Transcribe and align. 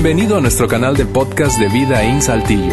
Bienvenido 0.00 0.36
a 0.36 0.40
nuestro 0.40 0.68
canal 0.68 0.96
de 0.96 1.04
podcast 1.06 1.58
de 1.58 1.68
Vida 1.68 2.04
en 2.04 2.22
Saltillo. 2.22 2.72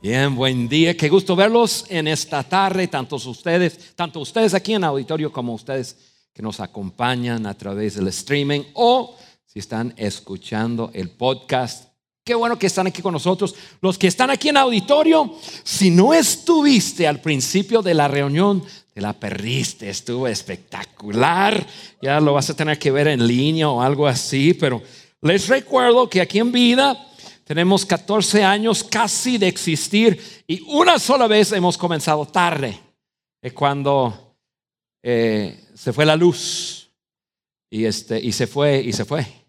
Bien, 0.00 0.34
buen 0.34 0.70
día. 0.70 0.96
Qué 0.96 1.10
gusto 1.10 1.36
verlos 1.36 1.84
en 1.90 2.08
esta 2.08 2.42
tarde, 2.42 2.88
tanto 2.88 3.16
ustedes, 3.16 3.94
tanto 3.94 4.20
ustedes 4.20 4.54
aquí 4.54 4.72
en 4.72 4.84
auditorio 4.84 5.30
como 5.30 5.52
ustedes 5.52 5.98
que 6.32 6.40
nos 6.40 6.58
acompañan 6.58 7.44
a 7.44 7.52
través 7.52 7.96
del 7.96 8.08
streaming 8.08 8.62
o 8.72 9.14
si 9.44 9.58
están 9.58 9.92
escuchando 9.98 10.90
el 10.94 11.10
podcast. 11.10 11.92
Qué 12.24 12.34
bueno 12.34 12.58
que 12.58 12.68
están 12.68 12.86
aquí 12.86 13.02
con 13.02 13.12
nosotros. 13.12 13.54
Los 13.82 13.98
que 13.98 14.06
están 14.06 14.30
aquí 14.30 14.48
en 14.48 14.56
auditorio, 14.56 15.34
si 15.62 15.90
no 15.90 16.14
estuviste 16.14 17.06
al 17.06 17.20
principio 17.20 17.82
de 17.82 17.94
la 17.94 18.08
reunión, 18.08 18.62
te 18.92 19.00
la 19.00 19.12
perdiste, 19.12 19.88
estuvo 19.88 20.28
espectacular. 20.28 21.66
Ya 22.00 22.20
lo 22.20 22.34
vas 22.34 22.50
a 22.50 22.56
tener 22.56 22.78
que 22.78 22.90
ver 22.90 23.08
en 23.08 23.26
línea 23.26 23.68
o 23.68 23.80
algo 23.80 24.06
así, 24.06 24.54
pero 24.54 24.82
les 25.22 25.48
recuerdo 25.48 26.08
que 26.10 26.20
aquí 26.20 26.38
en 26.38 26.52
vida 26.52 27.08
tenemos 27.44 27.86
14 27.86 28.44
años 28.44 28.84
casi 28.84 29.38
de 29.38 29.48
existir 29.48 30.20
y 30.46 30.60
una 30.68 30.98
sola 30.98 31.26
vez 31.26 31.52
hemos 31.52 31.78
comenzado 31.78 32.26
tarde, 32.26 32.78
es 33.40 33.52
cuando 33.52 34.36
eh, 35.02 35.68
se 35.74 35.92
fue 35.92 36.04
la 36.04 36.16
luz 36.16 36.90
y, 37.70 37.84
este, 37.84 38.20
y 38.20 38.32
se 38.32 38.46
fue 38.46 38.80
y 38.80 38.92
se 38.92 39.04
fue. 39.04 39.41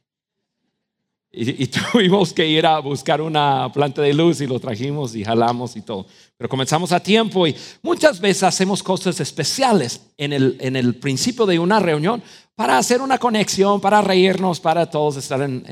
Y, 1.36 1.66
tuvimos 1.92 2.32
que 2.32 2.48
ir 2.48 2.64
a 2.68 2.78
buscar 2.78 3.20
una 3.20 3.72
planta 3.74 4.04
de 4.04 4.14
luz 4.14 4.40
y 4.42 4.48
lo 4.48 4.60
trajimos 4.60 5.16
y 5.16 5.24
jalamos 5.26 5.76
y 5.76 5.82
todo. 5.82 6.06
Pero 6.38 6.48
comenzamos 6.48 6.92
a 6.92 7.00
tiempo 7.00 7.48
y 7.48 7.56
muchas 7.82 8.20
veces 8.20 8.44
hacemos 8.44 8.84
cosas 8.84 9.20
especiales 9.20 10.00
en 10.18 10.32
el, 10.32 10.58
en 10.60 10.76
el 10.76 10.94
principio 10.96 11.48
de 11.48 11.58
una 11.58 11.80
reunión 11.80 12.22
para 12.54 12.78
hacer 12.78 13.02
una 13.02 13.18
conexión, 13.18 13.82
para 13.82 14.02
reírnos, 14.02 14.60
para 14.60 14.86
todos 14.86 15.18
estar 15.18 15.42
en, 15.42 15.64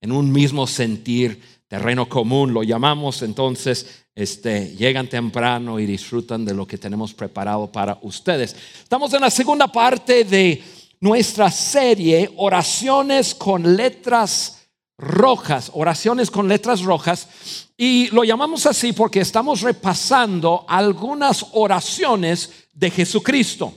en, 0.00 0.12
un 0.12 0.30
mismo 0.30 0.68
sentir, 0.68 1.40
terreno 1.66 2.08
común, 2.08 2.54
lo 2.54 2.62
llamamos. 2.62 3.22
Entonces, 3.22 4.04
este, 4.14 4.76
llegan 4.76 5.08
temprano 5.08 5.80
y 5.80 5.86
disfrutan 5.86 6.44
de 6.44 6.54
lo 6.54 6.64
que 6.64 6.78
tenemos 6.78 7.12
preparado 7.12 7.72
para 7.72 7.98
ustedes. 8.02 8.54
Estamos 8.80 9.12
en 9.14 9.22
la 9.22 9.30
segunda 9.30 9.66
parte 9.66 10.22
de 10.22 10.62
nuestra 11.00 11.50
serie, 11.50 12.30
oraciones 12.36 13.34
con 13.34 13.76
letras 13.76 14.61
rojas, 14.98 15.70
oraciones 15.74 16.30
con 16.30 16.48
letras 16.48 16.82
rojas. 16.82 17.28
Y 17.76 18.08
lo 18.08 18.24
llamamos 18.24 18.66
así 18.66 18.92
porque 18.92 19.20
estamos 19.20 19.60
repasando 19.60 20.64
algunas 20.68 21.46
oraciones 21.52 22.50
de 22.72 22.90
Jesucristo. 22.90 23.74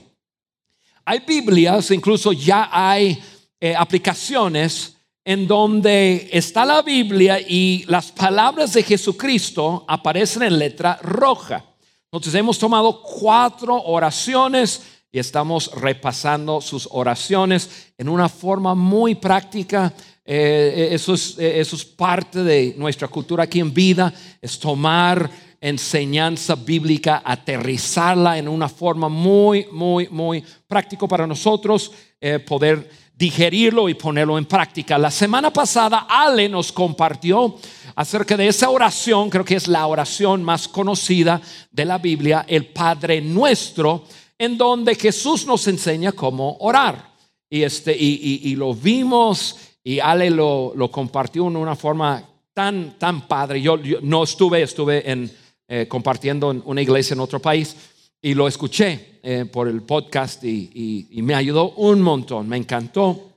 Hay 1.04 1.20
Biblias, 1.20 1.90
incluso 1.90 2.32
ya 2.32 2.68
hay 2.72 3.22
eh, 3.60 3.74
aplicaciones 3.76 4.96
en 5.24 5.46
donde 5.46 6.28
está 6.32 6.64
la 6.64 6.82
Biblia 6.82 7.40
y 7.40 7.84
las 7.88 8.12
palabras 8.12 8.72
de 8.74 8.82
Jesucristo 8.82 9.84
aparecen 9.88 10.44
en 10.44 10.58
letra 10.58 10.98
roja. 11.02 11.64
Entonces 12.12 12.34
hemos 12.34 12.58
tomado 12.58 13.02
cuatro 13.02 13.74
oraciones 13.74 14.82
y 15.10 15.18
estamos 15.18 15.70
repasando 15.74 16.60
sus 16.60 16.88
oraciones 16.92 17.92
en 17.98 18.08
una 18.08 18.28
forma 18.28 18.74
muy 18.74 19.16
práctica 19.16 19.92
eh, 20.28 20.88
eso, 20.90 21.14
es, 21.14 21.38
eh, 21.38 21.60
eso 21.60 21.76
es 21.76 21.84
parte 21.84 22.42
de 22.42 22.74
nuestra 22.76 23.06
cultura 23.06 23.44
aquí 23.44 23.60
en 23.60 23.72
vida, 23.72 24.12
es 24.42 24.58
tomar 24.58 25.30
enseñanza 25.60 26.56
bíblica, 26.56 27.22
aterrizarla 27.24 28.36
en 28.36 28.48
una 28.48 28.68
forma 28.68 29.08
muy, 29.08 29.68
muy, 29.70 30.08
muy 30.08 30.42
práctico 30.66 31.06
para 31.06 31.28
nosotros, 31.28 31.92
eh, 32.20 32.40
poder 32.40 32.90
digerirlo 33.14 33.88
y 33.88 33.94
ponerlo 33.94 34.36
en 34.36 34.46
práctica. 34.46 34.98
La 34.98 35.12
semana 35.12 35.52
pasada 35.52 36.06
Ale 36.08 36.48
nos 36.48 36.72
compartió 36.72 37.56
acerca 37.94 38.36
de 38.36 38.48
esa 38.48 38.68
oración, 38.68 39.30
creo 39.30 39.44
que 39.44 39.54
es 39.54 39.68
la 39.68 39.86
oración 39.86 40.42
más 40.42 40.66
conocida 40.66 41.40
de 41.70 41.84
la 41.84 41.98
Biblia, 41.98 42.44
el 42.48 42.66
Padre 42.66 43.20
Nuestro, 43.20 44.04
en 44.36 44.58
donde 44.58 44.96
Jesús 44.96 45.46
nos 45.46 45.68
enseña 45.68 46.10
cómo 46.10 46.56
orar. 46.58 47.14
Y, 47.48 47.62
este, 47.62 47.96
y 47.96 48.56
lo 48.56 48.74
vimos 48.74 49.56
y 49.86 50.00
Ale 50.00 50.30
lo, 50.30 50.90
compartió 50.90 51.46
en 51.46 51.54
una 51.54 51.76
forma 51.76 52.28
tan, 52.52 52.98
tan 52.98 53.28
padre. 53.28 53.62
Yo, 53.62 53.78
no 54.02 54.24
estuve, 54.24 54.60
estuve 54.60 55.08
en, 55.08 55.30
eh, 55.68 55.86
compartiendo 55.86 56.50
en 56.50 56.60
una 56.64 56.82
iglesia 56.82 57.14
en 57.14 57.20
otro 57.20 57.38
país 57.38 57.76
y 58.20 58.34
lo 58.34 58.48
escuché 58.48 59.20
eh, 59.22 59.44
por 59.44 59.68
el 59.68 59.82
podcast 59.82 60.42
y, 60.42 61.06
me 61.22 61.36
ayudó 61.36 61.70
un 61.74 62.02
montón, 62.02 62.48
me 62.48 62.56
encantó. 62.56 63.30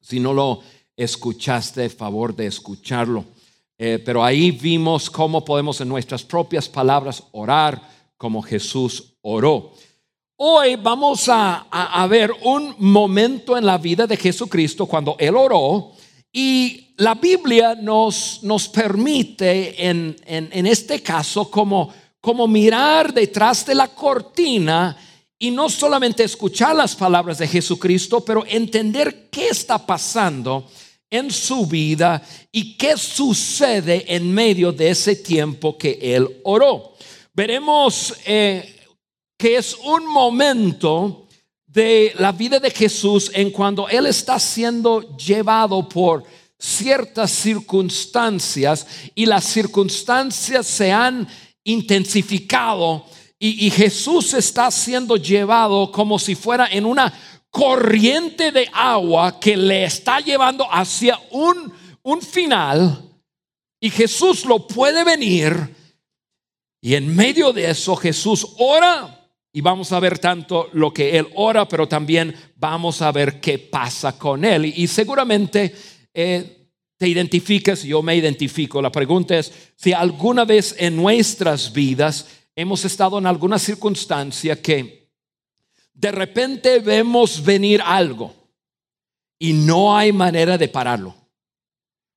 Si 0.00 0.18
no 0.18 0.32
lo 0.32 0.62
escuchaste, 0.96 1.90
favor 1.90 2.34
de 2.34 2.46
escucharlo. 2.46 3.26
Eh, 3.76 4.02
pero 4.02 4.24
ahí 4.24 4.52
vimos 4.52 5.10
cómo 5.10 5.44
podemos 5.44 5.82
en 5.82 5.88
nuestras 5.88 6.24
propias 6.24 6.66
palabras 6.66 7.24
orar 7.32 7.78
como 8.16 8.40
Jesús 8.40 9.16
oró. 9.20 9.74
Hoy 10.42 10.76
vamos 10.76 11.28
a, 11.28 12.06
ver 12.08 12.32
un 12.44 12.74
momento 12.78 13.58
en 13.58 13.66
la 13.66 13.76
vida 13.76 14.06
de 14.06 14.16
Jesucristo 14.16 14.86
cuando 14.86 15.14
Él 15.18 15.36
oró 15.36 15.92
y 16.32 16.94
la 16.96 17.14
Biblia 17.14 17.74
nos, 17.74 18.42
nos 18.42 18.66
permite 18.66 19.86
en, 19.86 20.16
en, 20.24 20.66
este 20.66 21.02
caso 21.02 21.50
como, 21.50 21.92
como 22.22 22.48
mirar 22.48 23.12
detrás 23.12 23.66
de 23.66 23.74
la 23.74 23.88
cortina 23.88 24.96
y 25.38 25.50
no 25.50 25.68
solamente 25.68 26.24
escuchar 26.24 26.74
las 26.74 26.96
palabras 26.96 27.36
de 27.36 27.46
Jesucristo, 27.46 28.24
pero 28.24 28.42
entender 28.48 29.28
qué 29.30 29.48
está 29.48 29.84
pasando 29.84 30.70
en 31.10 31.30
su 31.30 31.66
vida 31.66 32.22
y 32.50 32.78
qué 32.78 32.96
sucede 32.96 34.06
en 34.08 34.32
medio 34.32 34.72
de 34.72 34.88
ese 34.88 35.16
tiempo 35.16 35.76
que 35.76 35.98
Él 36.00 36.40
oró. 36.44 36.94
Veremos 37.34 38.14
eh, 38.24 38.79
que 39.40 39.56
es 39.56 39.74
un 39.74 40.06
momento 40.06 41.26
de 41.66 42.12
la 42.18 42.30
vida 42.30 42.60
de 42.60 42.70
Jesús 42.70 43.30
en 43.32 43.50
cuando 43.50 43.88
Él 43.88 44.04
está 44.04 44.38
siendo 44.38 45.16
llevado 45.16 45.88
por 45.88 46.24
ciertas 46.58 47.30
circunstancias 47.30 48.86
y 49.14 49.24
las 49.24 49.44
circunstancias 49.44 50.66
se 50.66 50.92
han 50.92 51.26
intensificado 51.64 53.06
y, 53.38 53.70
Jesús 53.70 54.34
está 54.34 54.70
siendo 54.70 55.16
llevado 55.16 55.90
como 55.90 56.18
si 56.18 56.34
fuera 56.34 56.66
en 56.66 56.84
una 56.84 57.10
corriente 57.48 58.52
de 58.52 58.68
agua 58.74 59.40
que 59.40 59.56
le 59.56 59.84
está 59.84 60.20
llevando 60.20 60.66
hacia 60.70 61.18
un, 61.30 61.72
un 62.02 62.20
final 62.20 63.10
y 63.80 63.88
Jesús 63.88 64.44
lo 64.44 64.66
puede 64.66 65.02
venir 65.02 65.74
y 66.82 66.94
en 66.94 67.16
medio 67.16 67.54
de 67.54 67.70
eso 67.70 67.96
Jesús 67.96 68.46
ora 68.58 69.16
y 69.52 69.60
vamos 69.60 69.92
a 69.92 70.00
ver 70.00 70.18
tanto 70.18 70.68
lo 70.72 70.92
que 70.92 71.18
Él 71.18 71.28
ora, 71.34 71.66
pero 71.66 71.88
también 71.88 72.34
vamos 72.56 73.02
a 73.02 73.10
ver 73.10 73.40
qué 73.40 73.58
pasa 73.58 74.16
con 74.16 74.44
Él. 74.44 74.66
Y, 74.66 74.86
seguramente 74.86 75.74
eh, 76.14 76.68
te 76.96 77.08
identificas, 77.08 77.82
yo 77.82 78.02
me 78.02 78.14
identifico. 78.14 78.80
La 78.80 78.92
pregunta 78.92 79.38
es 79.38 79.52
si 79.76 79.92
alguna 79.92 80.44
vez 80.44 80.76
en 80.78 80.96
nuestras 80.96 81.72
vidas 81.72 82.28
hemos 82.54 82.84
estado 82.84 83.18
en 83.18 83.26
alguna 83.26 83.58
circunstancia 83.58 84.60
que 84.60 85.10
de 85.94 86.12
repente 86.12 86.78
vemos 86.78 87.42
venir 87.42 87.82
algo 87.84 88.34
y 89.38 89.52
no 89.52 89.96
hay 89.96 90.12
manera 90.12 90.56
de 90.56 90.68
pararlo. 90.68 91.14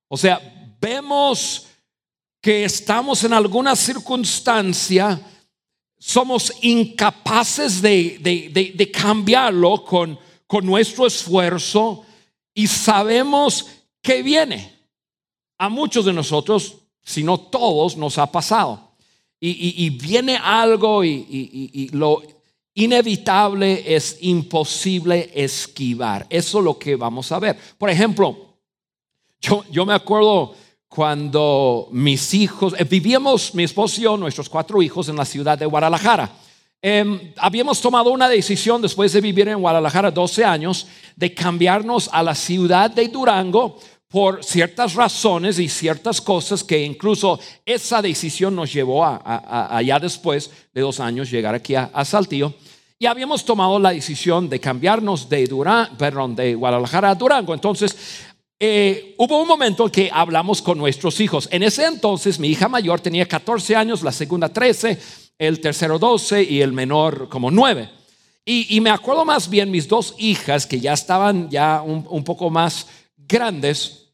O 0.08 0.16
sea, 0.16 0.76
vemos 0.80 1.66
que 2.40 2.64
estamos 2.64 3.24
en 3.24 3.32
alguna 3.32 3.74
circunstancia 3.74 5.18
somos 6.06 6.52
incapaces 6.60 7.80
de, 7.80 8.90
cambiarlo 8.92 9.82
con, 9.86 10.18
con 10.46 10.66
nuestro 10.66 11.06
esfuerzo 11.06 12.04
y 12.52 12.66
sabemos 12.66 13.66
que 14.02 14.22
viene. 14.22 14.70
A 15.56 15.70
muchos 15.70 16.04
de 16.04 16.12
nosotros, 16.12 16.76
si 17.02 17.22
no 17.22 17.40
todos, 17.40 17.96
nos 17.96 18.18
ha 18.18 18.30
pasado. 18.30 18.90
Y, 19.40 19.88
viene 19.88 20.36
algo 20.36 21.02
y, 21.02 21.88
lo 21.94 22.22
inevitable 22.74 23.82
es 23.96 24.18
imposible 24.20 25.30
esquivar. 25.34 26.26
Eso 26.28 26.58
es 26.58 26.64
lo 26.64 26.78
que 26.78 26.96
vamos 26.96 27.32
a 27.32 27.38
ver. 27.38 27.58
Por 27.78 27.88
ejemplo, 27.88 28.58
yo, 29.40 29.64
yo 29.70 29.86
me 29.86 29.94
acuerdo 29.94 30.54
cuando 30.94 31.88
mis 31.90 32.32
hijos, 32.34 32.74
eh, 32.78 32.84
vivíamos 32.84 33.52
mi 33.54 33.64
esposo 33.64 34.00
y 34.00 34.04
yo, 34.04 34.16
nuestros 34.16 34.48
cuatro 34.48 34.80
hijos, 34.80 35.08
en 35.08 35.16
la 35.16 35.24
ciudad 35.24 35.58
de 35.58 35.66
Guadalajara. 35.66 36.30
Em, 36.80 37.32
habíamos 37.36 37.80
tomado 37.80 38.12
una 38.12 38.28
decisión 38.28 38.80
después 38.80 39.12
de 39.12 39.20
vivir 39.20 39.48
en 39.48 39.60
Guadalajara 39.60 40.12
12 40.12 40.44
años 40.44 40.86
de 41.16 41.34
cambiarnos 41.34 42.08
a 42.12 42.22
la 42.22 42.34
ciudad 42.36 42.90
de 42.90 43.08
Durango 43.08 43.80
por 44.06 44.44
ciertas 44.44 44.94
razones 44.94 45.58
y 45.58 45.68
ciertas 45.68 46.20
cosas 46.20 46.62
que 46.62 46.84
incluso 46.84 47.40
esa 47.66 48.00
decisión 48.00 48.54
nos 48.54 48.72
llevó 48.72 49.04
a, 49.04 49.76
allá 49.76 49.98
después 49.98 50.50
de 50.72 50.80
dos 50.80 51.00
años 51.00 51.28
llegar 51.28 51.56
aquí 51.56 51.74
a, 51.74 51.90
a 51.92 52.04
Saltillo. 52.04 52.54
Y 53.00 53.06
habíamos 53.06 53.44
tomado 53.44 53.80
la 53.80 53.90
decisión 53.90 54.48
de 54.48 54.60
cambiarnos 54.60 55.28
de, 55.28 55.44
Durán, 55.46 55.96
perdón, 55.98 56.36
de 56.36 56.54
Guadalajara 56.54 57.10
a 57.10 57.14
Durango. 57.16 57.52
Entonces, 57.52 57.96
eh, 58.58 59.14
hubo 59.18 59.42
un 59.42 59.48
momento 59.48 59.90
que 59.90 60.10
hablamos 60.12 60.62
con 60.62 60.78
nuestros 60.78 61.20
hijos. 61.20 61.48
En 61.50 61.62
ese 61.62 61.84
entonces, 61.84 62.38
mi 62.38 62.48
hija 62.48 62.68
mayor 62.68 63.00
tenía 63.00 63.26
14 63.26 63.76
años, 63.76 64.02
la 64.02 64.12
segunda 64.12 64.48
13, 64.48 64.98
el 65.38 65.60
tercero 65.60 65.98
12 65.98 66.42
y 66.42 66.60
el 66.60 66.72
menor 66.72 67.28
como 67.28 67.50
9. 67.50 67.90
Y, 68.46 68.78
me 68.82 68.90
acuerdo 68.90 69.24
más 69.24 69.48
bien 69.48 69.70
mis 69.70 69.88
dos 69.88 70.14
hijas 70.18 70.66
que 70.66 70.78
ya 70.78 70.92
estaban 70.92 71.48
ya 71.48 71.80
un, 71.80 72.24
poco 72.24 72.50
más 72.50 72.86
grandes, 73.16 74.10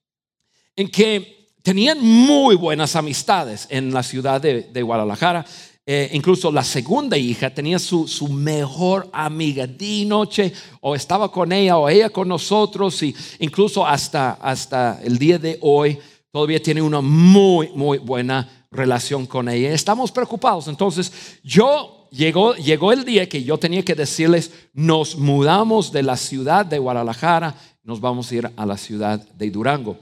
en 0.76 0.88
que 0.88 1.48
tenían 1.62 2.00
muy 2.00 2.54
buenas 2.54 2.94
amistades 2.94 3.66
en 3.70 3.92
la 3.92 4.04
ciudad 4.04 4.40
de 4.40 4.82
Guadalajara. 4.82 5.44
Eh, 5.86 6.10
incluso 6.12 6.52
la 6.52 6.62
segunda 6.62 7.16
hija 7.16 7.52
tenía 7.52 7.78
su, 7.78 8.06
mejor 8.28 9.08
amiga 9.12 9.66
de 9.66 10.04
noche 10.04 10.52
o 10.80 10.94
estaba 10.94 11.32
con 11.32 11.50
ella 11.52 11.78
o 11.78 11.88
ella 11.88 12.10
con 12.10 12.28
nosotros 12.28 13.02
y 13.02 13.14
incluso 13.38 13.84
hasta, 13.84 14.32
hasta 14.32 15.00
el 15.02 15.18
día 15.18 15.38
de 15.38 15.58
hoy 15.62 15.98
todavía 16.30 16.62
tiene 16.62 16.82
una 16.82 17.00
muy, 17.00 17.70
muy 17.74 17.98
buena 17.98 18.66
relación 18.70 19.26
con 19.26 19.48
ella. 19.48 19.72
Estamos 19.72 20.12
preocupados. 20.12 20.68
Entonces 20.68 21.40
yo 21.42 22.08
llegó, 22.10 22.54
llegó 22.54 22.92
el 22.92 23.04
día 23.04 23.28
que 23.28 23.42
yo 23.42 23.58
tenía 23.58 23.84
que 23.84 23.94
decirles, 23.94 24.52
nos 24.72 25.16
mudamos 25.16 25.90
de 25.92 26.02
la 26.02 26.16
ciudad 26.16 26.66
de 26.66 26.78
Guadalajara, 26.78 27.56
nos 27.82 28.00
vamos 28.00 28.30
a 28.30 28.34
ir 28.34 28.50
a 28.54 28.66
la 28.66 28.76
ciudad 28.76 29.18
de 29.18 29.50
Durango. 29.50 29.96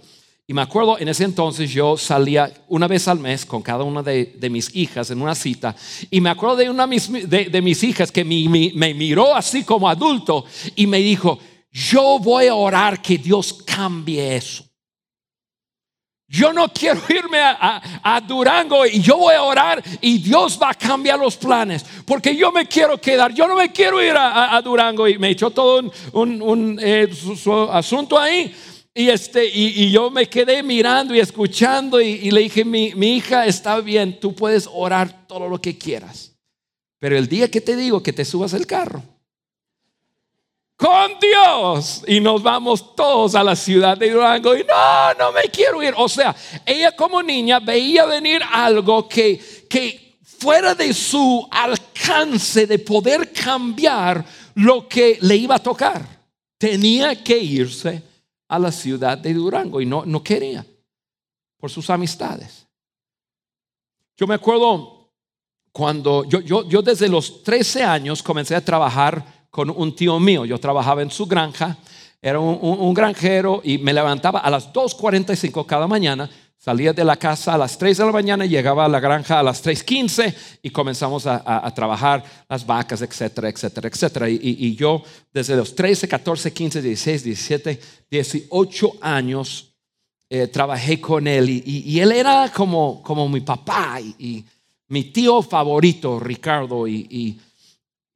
Y 0.51 0.55
me 0.55 0.63
acuerdo, 0.63 0.99
en 0.99 1.09
ese 1.09 1.25
entonces 1.25 1.71
yo 1.71 1.99
salía 1.99 2.51
una 2.69 2.89
vez 2.89 3.07
al 3.07 3.19
mes 3.19 3.45
con 3.45 3.61
cada 3.61 3.85
una 3.85 4.03
de, 4.03 4.49
mis 4.51 4.75
hijas 4.75 5.11
en 5.11 5.21
una 5.21 5.35
cita. 5.35 5.77
Y 6.11 6.23
me 6.23 6.31
acuerdo 6.31 6.57
de 6.57 6.71
una 6.71 6.87
de, 6.87 7.61
mis 7.63 7.85
hijas 7.85 8.11
que 8.11 8.25
me, 8.25 8.73
me, 8.75 8.95
miró 8.95 9.35
así 9.35 9.63
como 9.63 9.91
adulto 9.91 10.47
y 10.75 10.87
me 10.87 11.01
dijo, 11.01 11.39
yo 11.71 12.19
voy 12.19 12.47
a 12.47 12.55
orar 12.55 13.03
que 13.03 13.19
Dios 13.19 13.63
cambie 13.63 14.37
eso. 14.37 14.65
Yo 16.31 16.53
no 16.55 16.69
quiero 16.69 17.01
irme 17.11 17.41
a, 17.41 18.23
Durango 18.27 18.87
y 18.87 19.01
yo 19.01 19.19
voy 19.19 19.35
a 19.35 19.43
orar 19.43 19.83
y 20.01 20.17
Dios 20.19 20.59
va 20.61 20.71
a 20.71 20.75
cambiar 20.75 21.19
los 21.19 21.37
planes. 21.37 21.85
Porque 22.07 22.35
yo 22.35 22.53
me 22.53 22.67
quiero 22.67 22.99
quedar, 22.99 23.35
yo 23.35 23.47
no 23.47 23.57
me 23.57 23.71
quiero 23.71 24.03
ir 24.03 24.15
a, 24.15 24.61
Durango. 24.63 25.09
Y 25.09 25.19
me 25.19 25.29
echó 25.29 25.51
todo 25.51 25.91
un, 26.13 26.79
eh, 26.83 27.09
su 27.13 27.53
asunto 27.71 28.19
ahí. 28.19 28.55
Y, 28.99 29.11
este, 29.11 29.47
y, 29.47 29.93
yo 29.93 30.11
me 30.11 30.29
quedé 30.29 30.61
mirando 30.61 31.15
y 31.15 31.21
escuchando 31.21 32.01
y, 32.01 32.33
le 32.33 32.41
dije, 32.41 32.65
mi, 32.65 32.97
mi, 32.97 33.19
hija 33.19 33.47
está 33.47 33.79
bien, 33.79 34.19
tú 34.19 34.35
puedes 34.35 34.69
orar 34.73 35.25
todo 35.29 35.49
lo 35.49 35.61
que 35.61 35.79
quieras. 35.79 36.33
Pero 36.99 37.17
el 37.17 37.29
día 37.29 37.49
que 37.49 37.61
te 37.61 37.77
digo 37.77 38.03
que 38.03 38.13
te 38.13 38.25
subas 38.25 38.55
el 38.55 38.67
carro, 38.67 39.01
con 40.77 41.13
Dios, 41.21 42.03
y 42.09 42.19
nos 42.19 42.43
vamos 42.43 42.97
todos 42.97 43.37
a 43.37 43.45
la 43.45 43.55
ciudad 43.55 43.97
de 43.97 44.11
Durango 44.11 44.57
y 44.57 44.65
no, 44.65 45.15
no 45.17 45.31
me 45.31 45.43
quiero 45.43 45.81
ir. 45.81 45.95
O 45.97 46.09
sea, 46.09 46.35
ella 46.67 46.91
como 46.97 47.23
niña 47.23 47.61
veía 47.61 48.05
venir 48.05 48.43
algo 48.51 49.09
que, 49.09 49.41
que 49.71 50.19
fuera 50.25 50.75
de 50.75 50.93
su 50.93 51.47
alcance 51.53 52.67
de 52.67 52.81
poder 52.81 53.33
cambiar 53.33 54.25
lo 54.57 54.89
que 54.89 55.19
le 55.21 55.37
iba 55.37 55.55
a 55.55 55.63
tocar. 55.63 56.05
Tenía 56.59 57.23
que 57.23 57.39
irse 57.39 58.08
a 58.49 58.59
la 58.59 58.73
ciudad 58.73 59.19
de 59.19 59.35
Durango 59.35 59.81
y 59.81 59.87
no, 59.87 60.05
no 60.05 60.23
quería 60.23 60.67
por 61.59 61.71
sus 61.71 61.91
amistades. 61.91 62.67
Yo 64.17 64.27
me 64.27 64.35
acuerdo 64.35 65.13
cuando 65.71 66.25
yo, 66.25 66.41
yo, 66.41 66.83
desde 66.83 67.09
los 67.09 67.43
13 67.43 67.85
años 67.85 68.23
comencé 68.23 68.57
a 68.57 68.65
trabajar 68.65 69.47
con 69.51 69.71
un 69.71 69.95
tío 69.95 70.19
mío. 70.19 70.45
Yo 70.45 70.59
trabajaba 70.59 71.03
en 71.03 71.11
su 71.11 71.27
granja, 71.27 71.77
era 72.21 72.41
un, 72.41 72.59
un, 72.61 72.95
granjero 72.95 73.61
y 73.63 73.79
me 73.79 73.93
levantaba 73.93 74.41
a 74.41 74.51
las 74.51 74.73
2.45 74.73 75.65
cada 75.67 75.87
mañana 75.87 76.29
Salía 76.61 76.93
de 76.93 77.05
la 77.05 77.15
casa 77.15 77.55
a 77.55 77.59
las 77.59 77.79
3 77.79 77.99
de 77.99 78.05
la 78.05 78.11
mañana, 78.11 78.45
llegaba 78.45 78.85
a 78.85 78.89
la 78.89 78.99
granja 78.99 79.39
a 79.39 79.45
las 79.45 79.65
3.15 79.65 80.35
y 80.61 80.71
comenzamos 80.71 81.25
a, 81.25 81.73
trabajar 81.73 82.25
las 82.49 82.67
vacas, 82.67 83.01
etcétera, 83.01 83.49
etcétera, 83.49 83.87
etcétera. 83.87 84.29
Y, 84.29 84.75
yo 84.75 85.05
desde 85.33 85.55
los 85.55 85.73
13, 85.77 86.09
14, 86.09 86.53
15, 86.53 86.83
16, 86.83 87.23
17, 87.23 87.81
18 88.11 88.93
años 89.01 89.73
eh, 90.29 90.49
trabajé 90.49 91.01
con 91.01 91.29
él 91.29 91.49
y, 91.49 92.01
él 92.01 92.11
era 92.11 92.51
como, 92.53 93.29
mi 93.29 93.41
papá 93.41 94.01
y, 94.01 94.45
mi 94.89 95.05
tío 95.05 95.43
favorito, 95.43 96.19
Ricardo. 96.19 96.89
Y, 96.89 97.39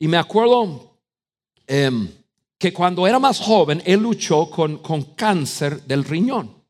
me 0.01 0.17
acuerdo 0.17 0.97
em, 1.65 2.09
que 2.59 2.73
cuando 2.73 3.07
era 3.07 3.21
más 3.21 3.39
joven, 3.39 3.81
él 3.87 4.01
luchó 4.01 4.51
con 4.51 5.15
cáncer 5.15 5.81
del 5.85 6.03
riñón 6.03 6.62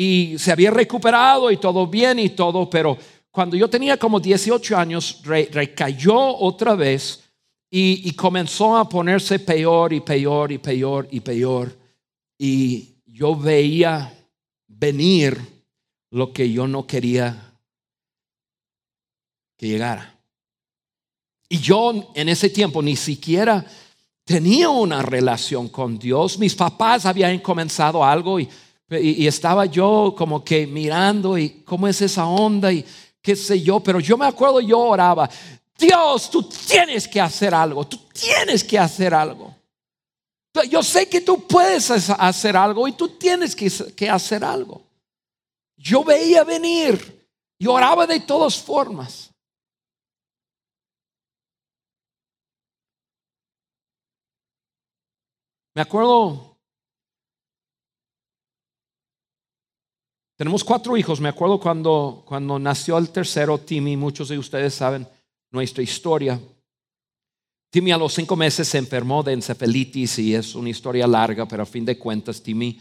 y 0.00 0.38
se 0.38 0.52
había 0.52 0.70
recuperado 0.70 1.50
y 1.50 1.56
todo 1.56 1.84
bien 1.88 2.20
y 2.20 2.28
todo, 2.28 2.70
pero 2.70 2.96
cuando 3.32 3.56
yo 3.56 3.68
tenía 3.68 3.96
como 3.96 4.20
18 4.20 4.76
años, 4.76 5.20
recayó 5.24 6.36
otra 6.36 6.76
vez 6.76 7.24
y, 7.68 8.12
comenzó 8.12 8.76
a 8.76 8.88
ponerse 8.88 9.40
peor 9.40 9.92
y 9.92 9.98
peor 9.98 10.52
y 10.52 10.58
peor 10.58 11.08
y 11.10 11.18
peor. 11.18 11.76
Y 12.38 12.94
yo 13.06 13.34
veía 13.34 14.14
venir 14.68 15.36
lo 16.12 16.32
que 16.32 16.48
yo 16.48 16.68
no 16.68 16.86
quería 16.86 17.58
que 19.56 19.66
llegara. 19.66 20.16
Y 21.48 21.58
yo 21.58 22.12
en 22.14 22.28
ese 22.28 22.50
tiempo 22.50 22.80
ni 22.82 22.94
siquiera 22.94 23.66
tenía 24.22 24.70
una 24.70 25.02
relación 25.02 25.68
con 25.68 25.98
Dios. 25.98 26.38
Mis 26.38 26.54
papás 26.54 27.04
habían 27.04 27.40
comenzado 27.40 28.04
algo 28.04 28.38
y 28.38 28.48
y, 28.90 29.26
estaba 29.26 29.66
yo 29.66 30.14
como 30.16 30.42
que 30.42 30.66
mirando 30.66 31.36
y 31.36 31.62
cómo 31.64 31.86
es 31.88 32.00
esa 32.00 32.26
onda 32.26 32.72
y 32.72 32.84
qué 33.20 33.36
sé 33.36 33.60
yo, 33.60 33.80
pero 33.80 34.00
yo 34.00 34.16
me 34.16 34.26
acuerdo, 34.26 34.60
yo 34.60 34.78
oraba, 34.78 35.28
Dios, 35.76 36.30
tú 36.30 36.42
tienes 36.44 37.06
que 37.06 37.20
hacer 37.20 37.54
algo, 37.54 37.86
tú 37.86 37.98
tienes 38.12 38.64
que 38.64 38.78
hacer 38.78 39.14
algo. 39.14 39.54
Yo 40.68 40.82
sé 40.82 41.08
que 41.08 41.20
tú 41.20 41.46
puedes 41.46 41.90
hacer 41.90 42.56
algo 42.56 42.88
y 42.88 42.92
tú 42.92 43.10
tienes 43.10 43.54
que, 43.54 43.70
que 43.94 44.10
hacer 44.10 44.42
algo. 44.42 44.82
Yo 45.76 46.02
veía 46.02 46.42
venir 46.42 47.28
y 47.58 47.66
oraba 47.66 48.06
de 48.06 48.20
todas 48.20 48.56
formas. 48.56 49.30
Me 55.74 55.82
acuerdo 55.82 56.47
Tenemos 60.38 60.62
cuatro 60.62 60.96
hijos. 60.96 61.20
Me 61.20 61.28
acuerdo 61.28 61.58
cuando, 61.58 62.22
cuando 62.24 62.60
nació 62.60 62.96
el 62.96 63.10
tercero, 63.10 63.58
Timmy, 63.58 63.96
muchos 63.96 64.28
de 64.28 64.38
ustedes 64.38 64.72
saben 64.72 65.04
nuestra 65.50 65.82
historia. 65.82 66.40
Timmy 67.70 67.90
a 67.90 67.98
los 67.98 68.14
cinco 68.14 68.36
meses 68.36 68.68
se 68.68 68.78
enfermó 68.78 69.24
de 69.24 69.32
encefalitis 69.32 70.20
y 70.20 70.36
es 70.36 70.54
una 70.54 70.70
historia 70.70 71.08
larga, 71.08 71.48
pero 71.48 71.64
a 71.64 71.66
fin 71.66 71.84
de 71.84 71.98
cuentas 71.98 72.40
Timmy 72.40 72.78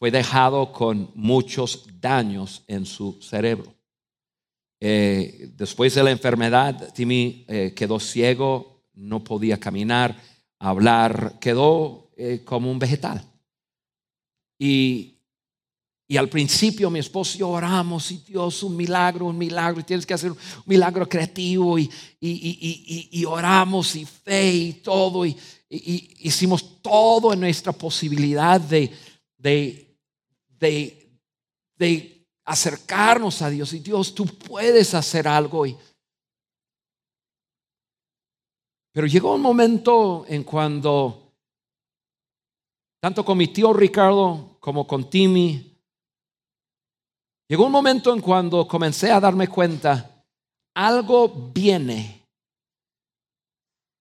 fue 0.00 0.10
dejado 0.10 0.72
con 0.72 1.12
muchos 1.14 1.86
daños 2.00 2.64
en 2.66 2.84
su 2.84 3.22
cerebro. 3.22 3.72
Eh, 4.80 5.52
después 5.56 5.94
de 5.94 6.02
la 6.02 6.10
enfermedad, 6.10 6.92
Timmy 6.92 7.44
eh, 7.46 7.72
quedó 7.76 8.00
ciego, 8.00 8.82
no 8.94 9.22
podía 9.22 9.60
caminar, 9.60 10.20
hablar, 10.58 11.38
quedó 11.40 12.10
eh, 12.16 12.42
como 12.44 12.68
un 12.68 12.80
vegetal. 12.80 13.24
Y 14.58 15.15
y 16.08 16.16
al 16.16 16.28
principio 16.28 16.88
mi 16.88 17.00
esposo 17.00 17.36
y 17.36 17.40
yo 17.40 17.48
oramos 17.48 18.12
y 18.12 18.18
Dios, 18.18 18.62
un 18.62 18.76
milagro, 18.76 19.26
un 19.26 19.36
milagro, 19.36 19.80
y 19.80 19.84
tienes 19.84 20.06
que 20.06 20.14
hacer 20.14 20.30
un 20.30 20.38
milagro 20.64 21.08
creativo 21.08 21.78
y, 21.78 21.90
y, 22.20 23.24
oramos 23.24 23.96
y 23.96 24.04
fe 24.04 24.54
y 24.54 24.72
todo, 24.74 25.26
y, 25.26 25.36
hicimos 25.68 26.80
todo 26.80 27.32
en 27.32 27.40
nuestra 27.40 27.72
posibilidad 27.72 28.60
de, 28.60 28.92
de, 29.36 29.98
de, 31.76 32.24
acercarnos 32.44 33.42
a 33.42 33.50
Dios. 33.50 33.72
Y 33.72 33.80
Dios, 33.80 34.14
tú 34.14 34.26
puedes 34.26 34.94
hacer 34.94 35.26
algo. 35.26 35.64
pero 38.92 39.08
llegó 39.08 39.34
un 39.34 39.42
momento 39.42 40.24
en 40.28 40.44
cuando, 40.44 41.32
tanto 43.00 43.24
con 43.24 43.36
mi 43.36 43.48
tío 43.48 43.72
Ricardo 43.72 44.56
como 44.60 44.86
con 44.86 45.10
Timmy, 45.10 45.75
Llegó 47.48 47.66
un 47.66 47.72
momento 47.72 48.12
en 48.12 48.20
cuando 48.20 48.66
comencé 48.66 49.10
a 49.10 49.20
darme 49.20 49.46
cuenta, 49.48 50.24
algo 50.74 51.28
viene 51.54 52.26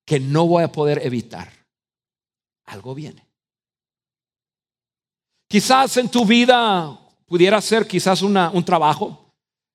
que 0.05 0.19
no 0.19 0.47
voy 0.47 0.63
a 0.63 0.71
poder 0.71 1.05
evitar. 1.05 1.51
Algo 2.65 2.95
viene. 2.95 3.25
Quizás 5.47 5.97
en 5.97 6.09
tu 6.09 6.25
vida 6.25 6.99
pudiera 7.25 7.61
ser 7.61 7.87
quizás 7.87 8.21
un 8.21 8.63
trabajo. 8.65 9.31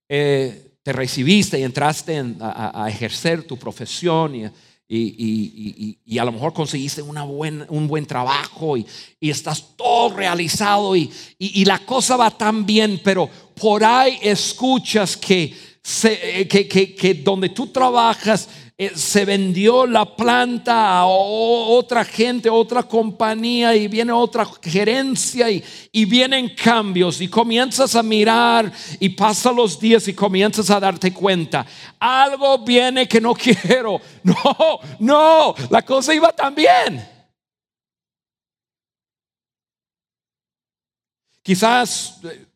Eh, 0.08 0.76
te 0.82 0.92
recibiste 0.92 1.58
y 1.58 1.62
entraste 1.62 2.22
a, 2.40 2.88
ejercer 2.88 3.46
tu 3.46 3.56
profesión 3.56 4.34
y, 4.34 4.50
y, 4.92 6.18
a 6.18 6.24
lo 6.24 6.32
mejor 6.32 6.52
conseguiste 6.52 7.00
una 7.00 7.22
un 7.22 7.86
buen 7.86 8.06
trabajo 8.06 8.76
y, 8.76 8.86
estás 9.20 9.76
todo 9.76 10.16
realizado 10.16 10.96
y, 10.96 11.10
la 11.64 11.78
cosa 11.78 12.16
va 12.16 12.30
tan 12.30 12.66
bien, 12.66 13.00
pero 13.04 13.30
por 13.54 13.84
ahí 13.84 14.18
escuchas 14.22 15.16
que, 15.16 15.54
que, 16.48 16.68
que 16.68 17.14
donde 17.14 17.50
tú 17.50 17.68
trabajas 17.68 18.48
eh, 18.82 18.92
se 18.96 19.26
vendió 19.26 19.84
la 19.84 20.06
planta 20.16 21.00
a 21.00 21.04
otra 21.04 22.02
gente, 22.02 22.48
otra 22.48 22.82
compañía 22.82 23.76
y 23.76 23.88
viene 23.88 24.10
otra 24.10 24.48
gerencia 24.62 25.50
y, 25.50 25.62
vienen 26.06 26.54
cambios 26.54 27.20
y 27.20 27.28
comienzas 27.28 27.94
a 27.94 28.02
mirar 28.02 28.72
y 28.98 29.10
pasan 29.10 29.56
los 29.56 29.78
días 29.78 30.08
y 30.08 30.14
comienzas 30.14 30.70
a 30.70 30.80
darte 30.80 31.12
cuenta, 31.12 31.66
algo 31.98 32.64
viene 32.64 33.06
que 33.06 33.20
no 33.20 33.34
quiero. 33.34 34.00
No, 34.22 34.80
no, 34.98 35.54
la 35.68 35.82
cosa 35.82 36.14
iba 36.14 36.32
tan 36.32 36.54
bien. 36.54 37.06
Quizás 41.42 42.18
eh, 42.24 42.46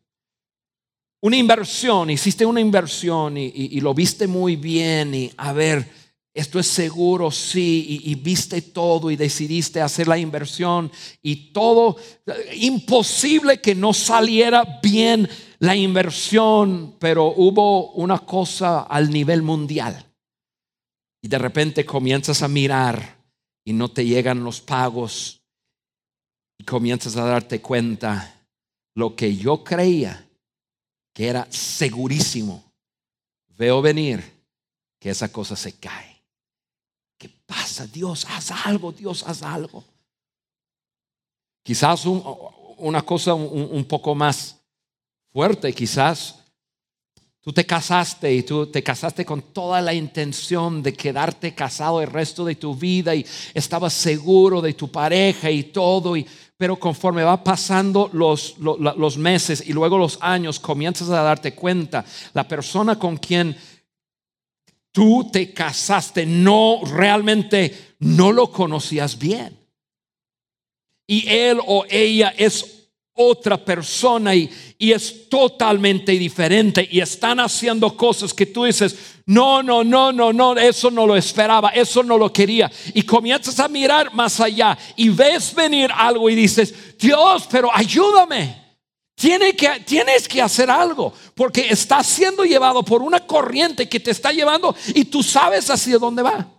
una 1.21 1.37
inversión, 1.37 2.09
hiciste 2.09 2.47
una 2.47 2.61
inversión 2.61 3.37
y, 3.37 3.51
y 3.53 3.79
lo 3.79 3.93
viste 3.93 4.25
muy 4.25 4.55
bien 4.55 5.13
y 5.13 5.31
a 5.37 5.53
ver, 5.53 6.04
esto 6.35 6.59
es 6.59 6.67
seguro, 6.67 7.31
sí, 7.31 8.01
y, 8.03 8.13
viste 8.15 8.61
todo 8.61 9.09
y 9.09 9.15
decidiste 9.15 9.79
hacer 9.79 10.09
la 10.09 10.17
inversión 10.17 10.91
y 11.21 11.53
todo, 11.53 11.95
imposible 12.55 13.61
que 13.61 13.73
no 13.73 13.93
saliera 13.93 14.81
bien 14.83 15.29
la 15.59 15.77
inversión, 15.77 16.97
pero 16.99 17.27
hubo 17.27 17.93
una 17.93 18.19
cosa 18.19 18.81
al 18.81 19.11
nivel 19.11 19.43
mundial. 19.43 20.13
Y 21.23 21.29
de 21.29 21.37
repente 21.37 21.85
comienzas 21.85 22.41
a 22.41 22.49
mirar 22.49 23.23
y 23.63 23.71
no 23.71 23.89
te 23.89 24.05
llegan 24.05 24.43
los 24.43 24.59
pagos 24.59 25.41
y 26.59 26.65
comienzas 26.65 27.15
a 27.15 27.23
darte 27.23 27.61
cuenta 27.61 28.45
lo 28.93 29.15
que 29.15 29.37
yo 29.37 29.63
creía 29.63 30.27
que 31.13 31.29
era 31.29 31.47
segurísimo. 31.49 32.61
Veo 33.57 33.81
venir 33.81 34.21
que 34.99 35.11
esa 35.11 35.31
cosa 35.31 35.55
se 35.55 35.71
cae. 35.79 36.14
¿Qué 37.47 37.53
pasa? 37.53 37.85
Dios, 37.87 38.25
haz 38.29 38.51
algo, 38.65 38.91
Dios, 38.91 39.23
haz 39.27 39.43
algo. 39.43 39.83
Quizás 41.63 42.05
una 42.77 43.01
cosa 43.01 43.33
un, 43.33 43.85
poco 43.85 44.13
más 44.13 44.57
fuerte, 45.31 45.73
quizás 45.73 46.35
tú 47.41 47.51
te 47.51 47.65
casaste 47.65 48.33
y 48.33 48.43
tú 48.43 48.67
te 48.67 48.83
casaste 48.83 49.25
con 49.25 49.41
toda 49.41 49.81
la 49.81 49.93
intención 49.93 50.81
de 50.83 50.93
quedarte 50.93 51.55
casado 51.55 52.01
el 52.01 52.07
resto 52.07 52.45
de 52.45 52.55
tu 52.55 52.75
vida 52.75 53.15
y 53.15 53.25
estabas 53.53 53.93
seguro 53.93 54.61
de 54.61 54.73
tu 54.73 54.91
pareja 54.91 55.49
y 55.49 55.63
todo, 55.63 56.15
y, 56.15 56.25
pero 56.57 56.77
conforme 56.77 57.23
va 57.23 57.43
pasando 57.43 58.09
los, 58.13 58.57
los 58.59 59.17
meses 59.17 59.63
y 59.65 59.73
luego 59.73 59.97
los 59.97 60.19
años, 60.21 60.59
comienzas 60.59 61.09
a 61.09 61.23
darte 61.23 61.53
cuenta, 61.53 62.05
la 62.33 62.47
persona 62.47 62.97
con 62.97 63.17
quien 63.17 63.57
tú 64.95 65.27
te 65.29 65.51
casaste, 65.51 66.25
no 66.25 66.79
realmente 66.85 67.95
no 67.99 68.31
lo 68.31 68.49
conocías 68.49 69.19
bien. 69.19 69.59
Y 71.05 71.27
él 71.27 71.59
o 71.67 71.83
ella 71.89 72.33
es 72.37 72.87
otra 73.13 73.57
persona 73.57 74.33
y, 74.33 74.49
es 74.79 75.27
totalmente 75.27 76.13
diferente 76.13 76.87
y 76.89 77.01
están 77.01 77.41
haciendo 77.41 77.97
cosas 77.97 78.33
que 78.33 78.45
tú 78.45 78.63
dices, 78.63 78.95
no, 79.25 79.61
no, 79.61 79.83
no, 79.83 80.13
no, 80.13 80.31
no, 80.31 80.55
eso 80.55 80.89
no 80.89 81.05
lo 81.05 81.17
esperaba, 81.17 81.71
eso 81.71 82.01
no 82.01 82.17
lo 82.17 82.31
quería. 82.31 82.71
Y 82.93 83.01
comienzas 83.01 83.59
a 83.59 83.67
mirar 83.67 84.13
más 84.13 84.39
allá 84.39 84.77
y 84.95 85.09
ves 85.09 85.53
venir 85.53 85.91
algo 85.93 86.29
y 86.29 86.35
dices, 86.35 86.97
Dios, 86.97 87.49
pero 87.51 87.69
ayúdame. 87.73 88.64
Que, 89.15 89.83
tienes 89.85 90.27
que 90.27 90.41
hacer 90.41 90.69
algo 90.69 91.13
porque 91.33 91.67
estás 91.69 92.05
siendo 92.05 92.43
llevado 92.43 92.83
por 92.83 93.01
una 93.01 93.25
corriente 93.25 93.87
que 93.87 93.99
te 93.99 94.11
está 94.11 94.31
llevando 94.31 94.75
y 94.93 95.05
tú 95.05 95.23
sabes 95.23 95.69
hacia 95.69 95.97
dónde 95.97 96.21
va. 96.21 96.51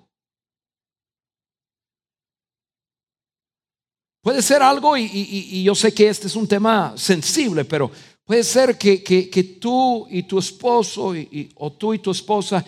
Puede 4.23 4.43
ser 4.43 4.61
algo, 4.61 4.97
y, 4.97 5.63
yo 5.63 5.75
sé 5.77 5.95
que 5.95 6.09
este 6.09 6.27
es 6.27 6.35
un 6.35 6.49
tema 6.49 6.95
sensible, 6.97 7.65
pero 7.65 7.93
puede 8.25 8.43
ser 8.43 8.77
que, 8.77 9.59
tú 9.61 10.07
y 10.11 10.25
tu 10.25 10.41
esposo 10.41 11.15
o 11.55 11.73
tú 11.73 11.95
y 11.95 12.01
tu 12.01 12.11
esposa 12.11 12.65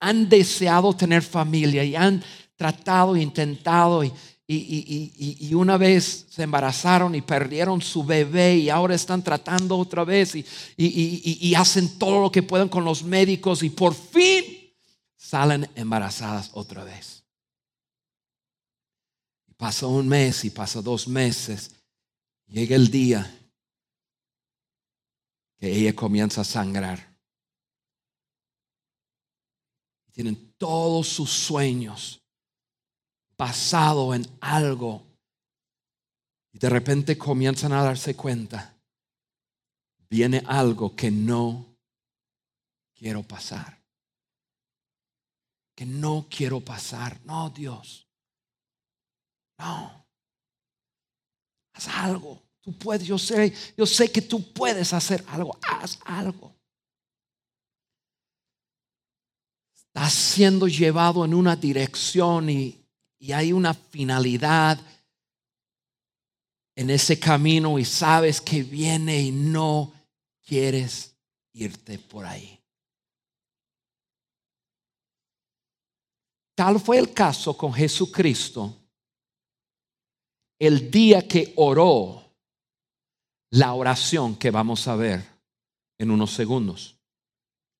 han 0.00 0.26
deseado 0.28 0.94
tener 0.94 1.22
familia 1.22 1.84
y 1.84 1.94
han 1.94 2.24
tratado, 2.56 3.14
intentado 3.14 4.02
y, 4.02 4.12
y, 4.54 5.54
una 5.54 5.76
vez 5.76 6.26
se 6.30 6.42
embarazaron 6.42 7.14
y 7.14 7.22
perdieron 7.22 7.80
su 7.80 8.04
bebé 8.04 8.56
y 8.56 8.70
ahora 8.70 8.94
están 8.94 9.22
tratando 9.22 9.76
otra 9.78 10.04
vez 10.04 10.34
y, 10.76 11.54
hacen 11.54 11.98
todo 11.98 12.20
lo 12.20 12.32
que 12.32 12.42
pueden 12.42 12.68
con 12.68 12.84
los 12.84 13.02
médicos 13.02 13.62
y 13.62 13.70
por 13.70 13.94
fin 13.94 14.44
salen 15.16 15.68
embarazadas 15.74 16.50
otra 16.54 16.84
vez. 16.84 17.24
Pasa 19.56 19.86
un 19.86 20.08
mes 20.08 20.44
y 20.44 20.50
pasa 20.50 20.82
dos 20.82 21.06
meses. 21.06 21.70
Llega 22.46 22.74
el 22.74 22.90
día 22.90 23.38
que 25.58 25.72
ella 25.72 25.94
comienza 25.94 26.40
a 26.40 26.44
sangrar. 26.44 27.16
Tienen 30.12 30.54
todos 30.58 31.08
sus 31.08 31.30
sueños 31.30 32.21
basado 33.42 34.14
en 34.14 34.24
algo 34.40 35.02
y 36.52 36.60
de 36.60 36.68
repente 36.68 37.18
comienzan 37.18 37.72
a 37.72 37.82
darse 37.82 38.14
cuenta, 38.14 38.72
viene 40.08 40.44
algo 40.46 40.94
que 40.94 41.10
no 41.10 41.76
quiero 42.94 43.24
pasar. 43.24 43.82
Que 45.74 45.84
no 45.84 46.28
quiero 46.30 46.60
pasar. 46.60 47.20
No, 47.24 47.50
Dios. 47.50 48.06
No. 49.58 50.06
Haz 51.72 51.88
algo. 51.88 52.40
Tú 52.60 52.78
puedes, 52.78 53.08
yo 53.08 53.18
sé, 53.18 53.52
yo 53.76 53.86
sé 53.86 54.12
que 54.12 54.22
tú 54.22 54.52
puedes 54.52 54.92
hacer 54.92 55.24
algo. 55.26 55.58
Haz 55.62 55.98
algo. 56.04 56.54
Estás 59.74 60.12
siendo 60.12 60.68
llevado 60.68 61.24
en 61.24 61.34
una 61.34 61.56
dirección 61.56 62.48
y 62.48 62.81
y 63.22 63.30
hay 63.30 63.52
una 63.52 63.72
finalidad 63.72 64.80
en 66.74 66.90
ese 66.90 67.20
camino 67.20 67.78
y 67.78 67.84
sabes 67.84 68.40
que 68.40 68.64
viene 68.64 69.22
y 69.22 69.30
no 69.30 69.92
quieres 70.44 71.16
irte 71.52 72.00
por 72.00 72.26
ahí. 72.26 72.60
Tal 76.56 76.80
fue 76.80 76.98
el 76.98 77.14
caso 77.14 77.56
con 77.56 77.72
Jesucristo 77.72 78.76
el 80.58 80.90
día 80.90 81.26
que 81.28 81.52
oró 81.54 82.24
la 83.50 83.72
oración 83.74 84.34
que 84.34 84.50
vamos 84.50 84.88
a 84.88 84.96
ver 84.96 85.24
en 85.96 86.10
unos 86.10 86.32
segundos. 86.32 86.98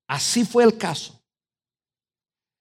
Así 0.07 0.45
fue 0.45 0.63
el 0.63 0.79
caso. 0.79 1.21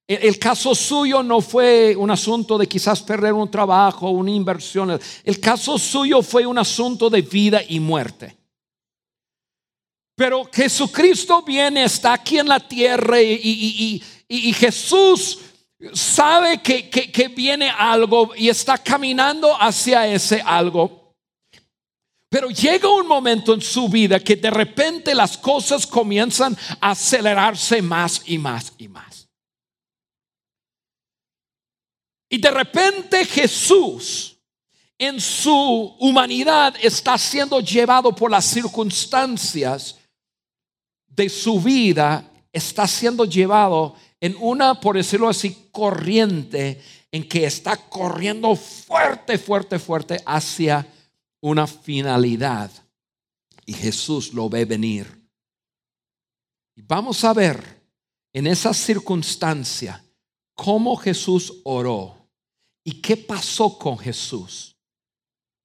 El 0.07 0.37
caso 0.39 0.75
suyo 0.75 1.23
no 1.23 1.39
fue 1.39 1.95
un 1.95 2.11
asunto 2.11 2.57
de 2.57 2.67
quizás 2.67 3.01
perder 3.01 3.33
un 3.33 3.49
trabajo, 3.49 4.09
una 4.09 4.31
inversión. 4.31 4.99
El 5.23 5.39
caso 5.39 5.77
suyo 5.77 6.21
fue 6.21 6.45
un 6.45 6.57
asunto 6.57 7.09
de 7.09 7.21
vida 7.21 7.61
y 7.67 7.79
muerte. 7.79 8.37
Pero 10.15 10.49
Jesucristo 10.53 11.41
viene, 11.41 11.85
está 11.85 12.13
aquí 12.13 12.37
en 12.37 12.47
la 12.47 12.59
tierra 12.59 13.21
y, 13.21 14.03
Jesús 14.53 15.39
sabe 15.93 16.61
que, 16.61 17.33
viene 17.35 17.69
algo 17.69 18.33
y 18.35 18.49
está 18.49 18.77
caminando 18.77 19.59
hacia 19.59 20.07
ese 20.07 20.41
algo. 20.45 21.15
Pero 22.29 22.49
llega 22.49 22.87
un 22.87 23.07
momento 23.07 23.53
en 23.53 23.61
su 23.61 23.89
vida 23.89 24.19
que 24.19 24.35
de 24.35 24.51
repente 24.51 25.15
las 25.15 25.37
cosas 25.37 25.87
comienzan 25.87 26.57
a 26.79 26.91
acelerarse 26.91 27.81
más 27.81 28.21
y 28.25 28.37
más 28.37 28.73
y 28.77 28.87
más. 28.87 29.20
Y 32.33 32.37
de 32.37 32.49
repente 32.49 33.25
Jesús 33.25 34.37
en 34.97 35.19
su 35.19 35.53
humanidad 35.99 36.73
está 36.81 37.17
siendo 37.17 37.59
llevado 37.59 38.15
por 38.15 38.31
las 38.31 38.45
circunstancias 38.45 39.97
de 41.07 41.27
su 41.27 41.59
vida, 41.59 42.31
está 42.53 42.87
siendo 42.87 43.25
llevado 43.25 43.95
en 44.21 44.37
una, 44.39 44.79
por 44.79 44.95
decirlo 44.95 45.27
así, 45.27 45.67
corriente 45.73 46.81
en 47.11 47.27
que 47.27 47.43
está 47.43 47.75
corriendo 47.75 48.55
fuerte, 48.55 49.37
fuerte, 49.37 49.77
fuerte 49.77 50.23
hacia 50.25 50.87
una 51.41 51.67
finalidad. 51.67 52.71
Y 53.65 53.73
Jesús 53.73 54.33
lo 54.33 54.47
ve 54.47 54.63
venir. 54.63 55.21
Y 56.77 56.81
vamos 56.81 57.25
a 57.25 57.33
ver 57.33 57.81
en 58.31 58.47
esa 58.47 58.73
circunstancia 58.73 60.01
cómo 60.53 60.95
Jesús 60.95 61.59
oró 61.65 62.20
y 62.83 63.01
qué 63.01 63.17
pasó 63.17 63.77
con 63.77 63.97
Jesús. 63.97 64.75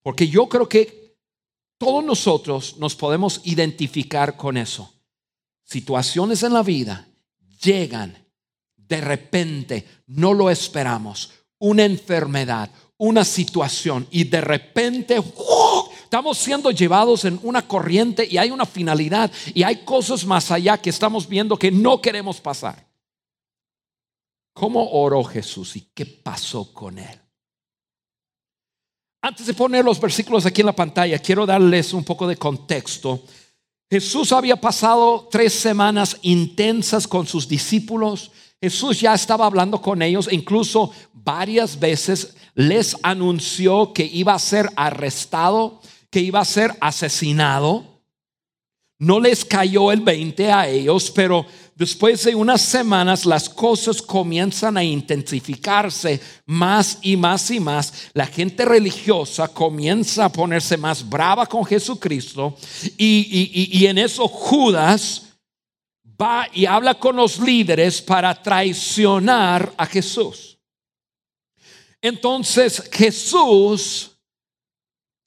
Porque 0.02 0.28
yo 0.28 0.48
creo 0.48 0.68
que 0.68 1.16
todos 1.78 2.04
nosotros 2.04 2.76
nos 2.78 2.94
podemos 2.94 3.40
identificar 3.44 4.36
con 4.36 4.56
eso. 4.56 4.92
Situaciones 5.64 6.42
en 6.42 6.52
la 6.52 6.62
vida 6.62 7.08
llegan 7.60 8.16
de 8.76 9.00
repente, 9.00 9.86
no 10.06 10.32
lo 10.32 10.48
esperamos, 10.48 11.32
una 11.58 11.84
enfermedad, 11.84 12.70
una 12.98 13.24
situación 13.24 14.06
y 14.10 14.24
de 14.24 14.40
repente 14.40 15.20
estamos 16.02 16.38
siendo 16.38 16.70
llevados 16.70 17.24
en 17.24 17.38
una 17.42 17.66
corriente 17.66 18.26
y 18.30 18.38
hay 18.38 18.50
una 18.50 18.64
finalidad 18.64 19.30
y 19.54 19.64
hay 19.64 19.84
cosas 19.84 20.24
más 20.24 20.50
allá 20.50 20.78
que 20.78 20.90
estamos 20.90 21.28
viendo 21.28 21.56
que 21.56 21.70
no 21.70 22.00
queremos 22.00 22.40
pasar. 22.40 22.85
¿Cómo 24.56 24.88
oró 24.92 25.22
Jesús 25.22 25.76
y 25.76 25.82
qué 25.92 26.06
pasó 26.06 26.72
con 26.72 26.98
él? 26.98 27.20
Antes 29.20 29.46
de 29.46 29.52
poner 29.52 29.84
los 29.84 30.00
versículos 30.00 30.46
aquí 30.46 30.62
en 30.62 30.68
la 30.68 30.74
pantalla, 30.74 31.18
quiero 31.18 31.44
darles 31.44 31.92
un 31.92 32.02
poco 32.02 32.26
de 32.26 32.38
contexto. 32.38 33.22
Jesús 33.90 34.32
había 34.32 34.56
pasado 34.58 35.28
tres 35.30 35.52
semanas 35.52 36.16
intensas 36.22 37.06
con 37.06 37.26
sus 37.26 37.46
discípulos. 37.46 38.30
Jesús 38.58 38.98
ya 38.98 39.12
estaba 39.12 39.44
hablando 39.44 39.82
con 39.82 40.00
ellos, 40.00 40.26
incluso 40.32 40.90
varias 41.12 41.78
veces 41.78 42.34
les 42.54 42.96
anunció 43.02 43.92
que 43.92 44.06
iba 44.06 44.32
a 44.32 44.38
ser 44.38 44.70
arrestado, 44.74 45.82
que 46.08 46.20
iba 46.20 46.40
a 46.40 46.46
ser 46.46 46.74
asesinado. 46.80 47.84
No 48.98 49.20
les 49.20 49.44
cayó 49.44 49.92
el 49.92 50.00
20 50.00 50.50
a 50.50 50.66
ellos, 50.66 51.10
pero 51.10 51.44
después 51.76 52.24
de 52.24 52.34
unas 52.34 52.62
semanas 52.62 53.24
las 53.24 53.48
cosas 53.48 54.02
comienzan 54.02 54.76
a 54.76 54.82
intensificarse 54.82 56.20
más 56.46 56.98
y 57.02 57.16
más 57.16 57.50
y 57.52 57.60
más. 57.60 58.08
La 58.14 58.26
gente 58.26 58.64
religiosa 58.64 59.46
comienza 59.46 60.24
a 60.24 60.32
ponerse 60.32 60.76
más 60.76 61.08
brava 61.08 61.46
con 61.46 61.64
Jesucristo 61.64 62.56
y, 62.96 63.78
y 63.78 63.86
en 63.86 63.98
eso 63.98 64.26
Judas 64.26 65.22
va 66.20 66.48
y 66.52 66.66
habla 66.66 66.94
con 66.94 67.16
los 67.16 67.38
líderes 67.38 68.00
para 68.00 68.34
traicionar 68.42 69.72
a 69.76 69.86
Jesús. 69.86 70.58
Entonces 72.00 72.88
Jesús 72.92 74.12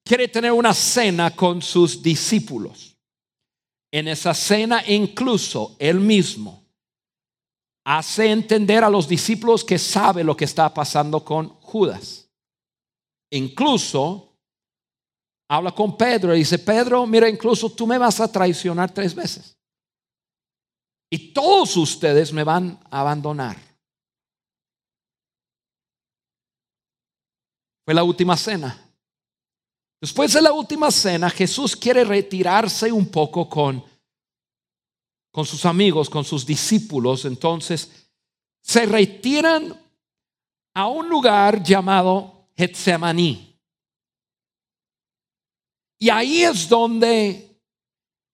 quiere 0.04 0.28
tener 0.28 0.52
una 0.52 0.74
cena 0.74 1.36
con 1.36 1.62
sus 1.62 2.02
discípulos. 2.02 2.98
En 3.92 4.08
esa 4.08 4.34
cena 4.34 4.84
incluso 4.88 5.76
él 5.80 6.00
mismo 6.00 6.64
hace 7.84 8.32
entender 8.32 8.84
a 8.84 8.90
los 8.90 9.08
discípulos 9.08 9.64
que 9.64 9.80
sabe 9.80 10.24
lo 10.24 10.38
que 10.38 10.46
está 10.46 10.72
pasando 10.72 11.26
con 11.26 11.50
Judas. 11.62 12.30
Incluso 13.32 14.38
habla 15.50 15.72
con 15.72 15.98
Pedro 15.98 16.36
y 16.36 16.40
dice, 16.40 16.60
Pedro, 16.60 17.08
mira, 17.08 17.28
incluso 17.28 17.72
tú 17.72 17.88
me 17.88 17.98
vas 17.98 18.20
a 18.20 18.32
traicionar 18.32 18.94
tres 18.94 19.16
veces. 19.16 19.58
Y 21.10 21.34
todos 21.34 21.76
ustedes 21.78 22.32
me 22.32 22.44
van 22.44 22.80
a 22.92 23.02
abandonar. 23.02 23.58
Fue 27.84 27.96
la 27.96 28.04
última 28.04 28.38
cena. 28.38 28.89
Después 30.02 30.34
de 30.34 30.42
la 30.42 30.54
última 30.54 30.92
cena, 30.92 31.30
Jesús 31.30 31.76
quiere 31.76 32.06
retirarse 32.06 32.92
un 32.92 33.08
poco 33.08 33.50
con, 33.50 33.84
con 35.32 35.46
sus 35.46 35.66
amigos, 35.66 36.10
con 36.10 36.24
sus 36.24 36.46
discípulos. 36.46 37.26
Entonces, 37.26 38.08
se 38.62 38.86
retiran 38.86 39.78
a 40.74 40.88
un 40.88 41.10
lugar 41.10 41.62
llamado 41.62 42.48
Getsemaní. 42.56 43.58
Y 46.00 46.10
ahí 46.10 46.44
es 46.44 46.70
donde 46.70 47.60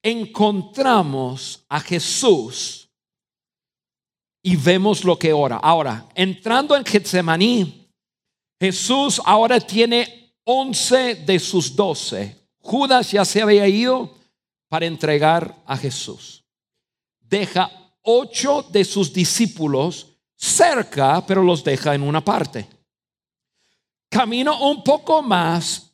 encontramos 0.04 1.66
a 1.68 1.80
Jesús 1.80 2.88
y 4.44 4.56
vemos 4.56 5.04
lo 5.04 5.18
que 5.18 5.34
ora. 5.34 5.58
Ahora, 5.58 6.08
entrando 6.14 6.76
en 6.76 6.86
Getsemaní, 6.86 7.90
Jesús 8.60 9.20
ahora 9.26 9.60
tiene 9.60 10.25
once 10.46 11.16
de 11.16 11.40
sus 11.40 11.76
doce, 11.76 12.36
Judas 12.60 13.12
ya 13.12 13.26
se 13.26 13.42
había 13.42 13.68
ido 13.68 14.16
para 14.70 14.86
entregar 14.86 15.56
a 15.66 15.78
Jesús. 15.78 16.44
Deja 17.20 17.70
ocho 18.02 18.66
de 18.70 18.84
sus 18.86 19.12
discípulos 19.12 20.08
cerca, 20.36 21.26
pero 21.26 21.44
los 21.44 21.64
deja 21.64 21.96
en 21.96 22.04
una 22.04 22.24
parte. 22.24 22.68
Camino 24.10 24.70
un 24.70 24.84
poco 24.84 25.22
más 25.22 25.92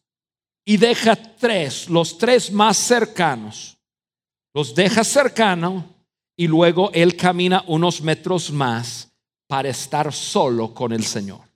y 0.65 0.77
deja 0.77 1.15
tres, 1.15 1.89
los 1.89 2.17
tres 2.17 2.51
más 2.51 2.77
cercanos. 2.77 3.77
Los 4.53 4.75
deja 4.75 5.03
cercano 5.03 5.85
y 6.35 6.47
luego 6.47 6.91
él 6.93 7.15
camina 7.15 7.63
unos 7.67 8.01
metros 8.01 8.51
más 8.51 9.09
para 9.47 9.69
estar 9.69 10.11
solo 10.13 10.73
con 10.73 10.91
el 10.91 11.03
Señor. 11.03 11.50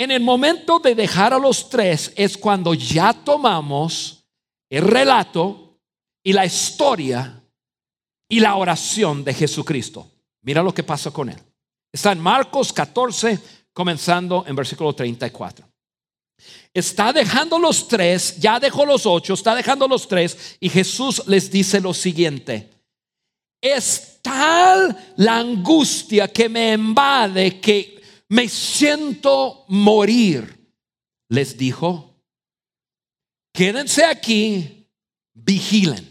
En 0.00 0.10
el 0.10 0.22
momento 0.22 0.78
de 0.78 0.94
dejar 0.94 1.34
a 1.34 1.38
los 1.38 1.68
tres 1.68 2.10
es 2.16 2.38
cuando 2.38 2.72
ya 2.72 3.12
tomamos 3.12 4.24
el 4.70 4.84
relato 4.84 5.78
y 6.24 6.32
la 6.32 6.46
historia 6.46 7.44
y 8.26 8.40
la 8.40 8.56
oración 8.56 9.22
de 9.22 9.34
Jesucristo. 9.34 10.10
Mira 10.40 10.62
lo 10.62 10.72
que 10.72 10.84
pasa 10.84 11.10
con 11.10 11.28
él. 11.28 11.36
Está 11.92 12.12
en 12.12 12.18
Marcos 12.18 12.72
14, 12.72 13.38
comenzando 13.74 14.42
en 14.46 14.56
versículo 14.56 14.94
34. 14.94 15.68
Está 16.72 17.12
dejando 17.12 17.58
los 17.58 17.86
tres, 17.86 18.38
ya 18.38 18.58
dejó 18.58 18.86
los 18.86 19.04
ocho, 19.04 19.34
está 19.34 19.54
dejando 19.54 19.86
los 19.86 20.08
tres 20.08 20.56
y 20.60 20.70
Jesús 20.70 21.24
les 21.26 21.50
dice 21.50 21.78
lo 21.78 21.92
siguiente. 21.92 22.70
Es 23.60 24.20
tal 24.22 25.12
la 25.16 25.40
angustia 25.40 26.26
que 26.28 26.48
me 26.48 26.72
invade 26.72 27.60
que 27.60 27.99
me 28.30 28.48
siento 28.48 29.64
morir. 29.68 30.56
Les 31.28 31.56
dijo, 31.56 32.16
quédense 33.52 34.04
aquí, 34.04 34.88
vigilen. 35.34 36.08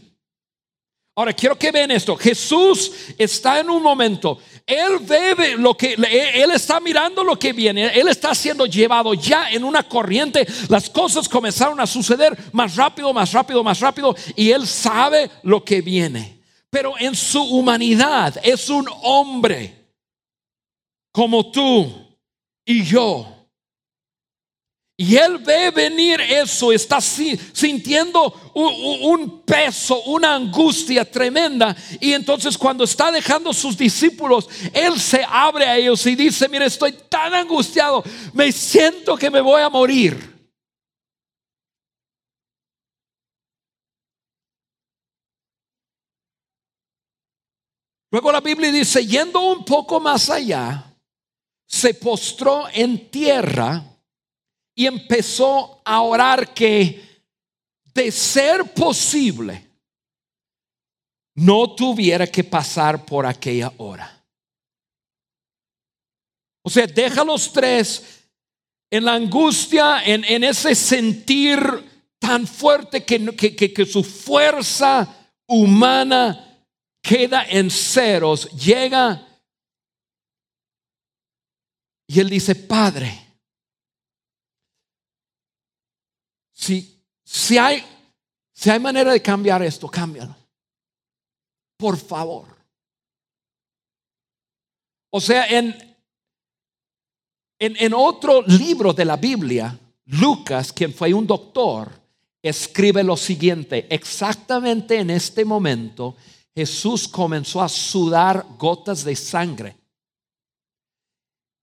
Ahora 1.15 1.33
quiero 1.33 1.57
que 1.57 1.71
vean 1.71 1.91
esto. 1.91 2.15
Jesús 2.15 2.91
está 3.17 3.59
en 3.59 3.69
un 3.69 3.83
momento. 3.83 4.39
Él 4.65 4.99
ve 4.99 5.57
lo 5.57 5.75
que 5.75 5.93
él 5.93 6.51
está 6.51 6.79
mirando 6.79 7.23
lo 7.23 7.37
que 7.37 7.51
viene. 7.51 7.87
Él 7.87 8.07
está 8.07 8.33
siendo 8.33 8.65
llevado 8.65 9.13
ya 9.13 9.49
en 9.49 9.65
una 9.65 9.83
corriente. 9.83 10.47
Las 10.69 10.89
cosas 10.89 11.27
comenzaron 11.27 11.79
a 11.81 11.87
suceder 11.87 12.37
más 12.53 12.77
rápido, 12.77 13.13
más 13.13 13.33
rápido, 13.33 13.63
más 13.63 13.81
rápido 13.81 14.15
y 14.37 14.51
él 14.51 14.65
sabe 14.65 15.29
lo 15.43 15.63
que 15.65 15.81
viene. 15.81 16.41
Pero 16.69 16.93
en 16.97 17.15
su 17.15 17.43
humanidad 17.43 18.39
es 18.41 18.69
un 18.69 18.87
hombre 19.01 19.89
como 21.11 21.51
tú 21.51 22.08
y 22.69 22.83
yo. 22.83 23.25
Y 24.95 25.15
él 25.15 25.39
ve 25.39 25.71
venir 25.71 26.21
eso, 26.21 26.71
está 26.71 27.01
sintiendo 27.01 28.51
un, 28.53 29.41
peso, 29.41 30.03
una 30.03 30.35
angustia 30.35 31.09
tremenda. 31.09 31.75
Y 31.99 32.13
entonces 32.13 32.55
cuando 32.55 32.83
está 32.83 33.11
dejando 33.11 33.53
sus 33.53 33.75
discípulos, 33.75 34.47
él 34.71 34.99
se 34.99 35.25
abre 35.27 35.65
a 35.65 35.77
ellos 35.77 36.05
y 36.05 36.15
dice, 36.15 36.47
mire, 36.47 36.65
estoy 36.65 36.91
tan 37.09 37.33
angustiado, 37.33 38.03
me 38.33 38.51
siento 38.51 39.17
que 39.17 39.31
me 39.31 39.41
voy 39.41 39.61
a 39.61 39.69
morir. 39.69 40.37
Luego 48.11 48.31
la 48.31 48.41
Biblia 48.41 48.71
dice, 48.71 49.07
yendo 49.07 49.39
un 49.39 49.65
poco 49.65 49.99
más 49.99 50.29
allá, 50.29 50.88
se 51.69 51.93
postró 51.93 52.67
en 52.73 53.11
tierra 53.11 53.83
y 54.75 54.87
empezó 54.87 55.83
a 55.85 56.01
orar 56.01 56.51
que 56.51 57.23
de 57.93 58.11
ser 58.11 58.73
posible 58.73 59.69
no 61.35 61.75
tuviera 61.75 62.25
que 62.25 62.43
pasar 62.43 63.05
por 63.05 63.25
aquella 63.25 63.71
hora. 63.77 64.25
O 66.63 66.71
sea, 66.71 66.87
deja 66.87 67.23
los 67.23 67.53
tres 67.53 68.25
en 68.89 69.05
la 69.05 69.13
angustia, 69.13 70.01
en, 70.03 70.43
ese 70.43 70.73
sentir 70.73 71.59
tan 72.17 72.47
fuerte 72.47 73.05
que, 73.05 73.35
que 73.35 73.85
su 73.85 74.03
fuerza 74.03 75.07
humana 75.47 76.65
queda 77.03 77.45
en 77.47 77.69
ceros, 77.69 78.49
llega 78.51 79.28
y 82.11 82.19
él 82.19 82.27
dice, 82.27 82.55
Padre, 82.55 83.37
si, 86.51 87.05
si, 87.23 87.55
hay, 87.55 87.85
si 88.51 88.71
hay 88.71 88.79
manera 88.79 89.13
de 89.13 89.21
cambiar 89.21 89.61
esto, 89.61 89.87
cámbialo. 89.87 90.35
Por 91.77 91.97
favor. 91.97 92.47
O 95.11 95.21
sea, 95.21 95.45
en, 95.47 95.87
En, 97.61 97.75
en 97.77 97.93
otro 97.93 98.41
libro 98.41 98.93
de 98.93 99.03
la 99.03 99.17
Biblia, 99.17 99.77
Lucas, 100.05 100.71
quien 100.71 100.93
fue 100.93 101.13
un 101.13 101.27
doctor, 101.27 101.91
escribe 102.41 103.03
lo 103.03 103.17
siguiente, 103.17 103.85
exactamente 103.89 104.97
en 104.97 105.09
este 105.09 105.43
momento 105.43 106.15
Jesús 106.55 107.07
comenzó 107.07 107.61
a 107.61 107.67
sudar 107.67 108.45
gotas 108.57 109.03
de 109.03 109.15
sangre. 109.15 109.75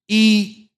Y 0.07 0.71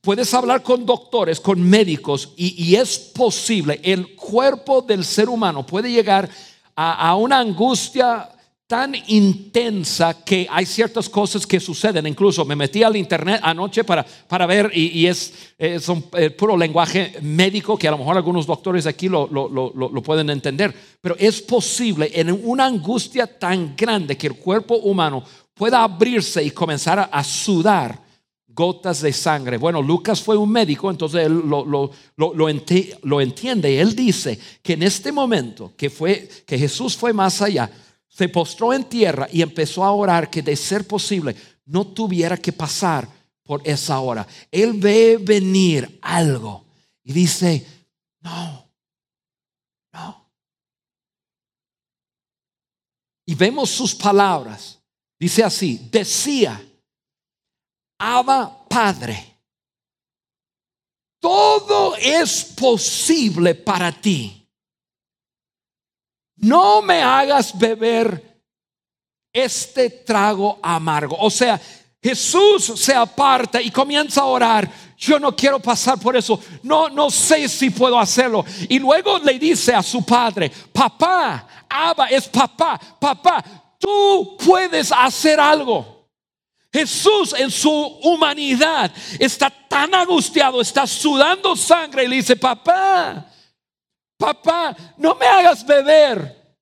puedes 0.00 0.32
hablar 0.34 0.62
con 0.62 0.84
doctores, 0.86 1.40
con 1.40 1.60
médicos, 1.60 2.32
y, 2.36 2.74
es 2.74 2.98
posible, 2.98 3.80
el 3.82 4.14
cuerpo 4.14 4.82
del 4.82 5.04
ser 5.04 5.28
humano 5.28 5.66
puede 5.66 5.90
llegar 5.90 6.28
a, 6.74 7.08
a 7.08 7.16
una 7.16 7.38
angustia 7.38 8.30
tan 8.66 8.96
intensa 9.06 10.24
que 10.24 10.48
hay 10.50 10.66
ciertas 10.66 11.08
cosas 11.08 11.46
que 11.46 11.60
suceden. 11.60 12.06
Incluso 12.06 12.44
me 12.44 12.56
metí 12.56 12.82
al 12.82 12.96
internet 12.96 13.40
anoche 13.42 13.84
para, 13.84 14.04
para 14.04 14.44
ver 14.44 14.70
y, 14.74 15.06
es, 15.06 15.32
un 15.88 16.04
eh, 16.14 16.30
puro 16.30 16.56
lenguaje 16.56 17.14
médico 17.22 17.78
que 17.78 17.86
a 17.86 17.92
lo 17.92 17.98
mejor 17.98 18.16
algunos 18.16 18.44
doctores 18.44 18.86
aquí 18.86 19.08
lo, 19.08 19.28
lo, 19.28 19.48
lo, 19.48 19.72
lo, 19.72 20.02
pueden 20.02 20.30
entender. 20.30 20.74
Pero 21.00 21.14
es 21.18 21.40
posible 21.42 22.10
en 22.12 22.32
una 22.32 22.66
angustia 22.66 23.26
tan 23.26 23.76
grande 23.76 24.16
que 24.16 24.26
el 24.26 24.36
cuerpo 24.36 24.76
humano 24.78 25.22
pueda 25.54 25.84
abrirse 25.84 26.42
y 26.42 26.50
comenzar 26.50 27.08
a, 27.10 27.24
sudar 27.24 28.05
gotas 28.56 29.02
de 29.02 29.12
sangre. 29.12 29.58
Bueno, 29.58 29.82
Lucas 29.82 30.22
fue 30.22 30.36
un 30.36 30.50
médico, 30.50 30.90
entonces 30.90 31.26
él 31.26 31.42
lo, 31.46 31.66
lo, 31.66 31.90
lo, 32.16 33.20
entiende. 33.20 33.78
Él 33.78 33.94
dice 33.94 34.38
que 34.62 34.72
en 34.72 34.82
este 34.82 35.12
momento 35.12 35.74
que, 35.76 35.90
fue, 35.90 36.26
que 36.46 36.58
Jesús 36.58 36.96
fue 36.96 37.12
más 37.12 37.42
allá, 37.42 37.70
se 38.08 38.30
postró 38.30 38.72
en 38.72 38.84
tierra 38.84 39.28
y 39.30 39.42
empezó 39.42 39.84
a 39.84 39.92
orar 39.92 40.30
que 40.30 40.40
de 40.40 40.56
ser 40.56 40.86
posible 40.86 41.36
no 41.66 41.88
tuviera 41.88 42.38
que 42.38 42.50
pasar 42.50 43.06
por 43.44 43.60
esa 43.62 44.00
hora. 44.00 44.26
Él 44.50 44.72
ve 44.72 45.18
venir 45.20 45.98
algo 46.00 46.64
y 47.04 47.12
dice, 47.12 47.66
no, 48.22 48.70
no. 49.92 50.30
Y 53.26 53.34
vemos 53.34 53.68
sus 53.68 53.94
palabras. 53.94 54.80
Dice 55.18 55.44
así, 55.44 55.88
decía, 55.92 56.58
Abba 57.98 58.66
Padre, 58.68 59.38
todo 61.20 61.96
es 61.96 62.44
posible 62.44 63.54
para 63.54 63.92
ti 63.92 64.46
no 66.36 66.82
me 66.82 67.02
hagas 67.02 67.56
beber 67.58 68.42
este 69.32 69.90
trago 69.90 70.58
amargo. 70.62 71.16
O 71.18 71.30
sea, 71.30 71.60
Jesús 72.02 72.72
se 72.76 72.94
aparta 72.94 73.60
y 73.60 73.70
comienza 73.70 74.20
a 74.20 74.26
orar. 74.26 74.70
Yo 74.96 75.18
no 75.18 75.34
quiero 75.34 75.58
pasar 75.60 75.98
por 75.98 76.16
eso. 76.16 76.40
No, 76.62 76.88
no 76.88 77.10
sé 77.10 77.48
si 77.48 77.70
puedo 77.70 77.98
hacerlo. 77.98 78.44
Y 78.68 78.78
luego 78.78 79.18
le 79.18 79.38
dice 79.38 79.74
a 79.74 79.82
su 79.82 80.04
padre, 80.04 80.50
papá, 80.72 81.46
Abba 81.68 82.06
es 82.06 82.28
papá, 82.28 82.78
papá, 82.98 83.44
tú 83.78 84.36
puedes 84.44 84.92
hacer 84.92 85.40
algo. 85.40 85.95
Jesús 86.76 87.32
en 87.32 87.50
su 87.50 87.70
humanidad 87.70 88.92
está 89.18 89.48
tan 89.48 89.94
angustiado, 89.94 90.60
está 90.60 90.86
sudando 90.86 91.56
sangre 91.56 92.04
y 92.04 92.08
le 92.08 92.16
dice, 92.16 92.36
papá, 92.36 93.32
papá, 94.18 94.76
no 94.98 95.14
me 95.14 95.24
hagas 95.24 95.64
beber 95.64 96.54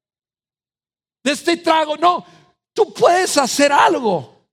de 1.24 1.32
este 1.32 1.56
trago. 1.56 1.96
No, 1.96 2.24
tú 2.72 2.94
puedes 2.94 3.36
hacer 3.36 3.72
algo. 3.72 4.46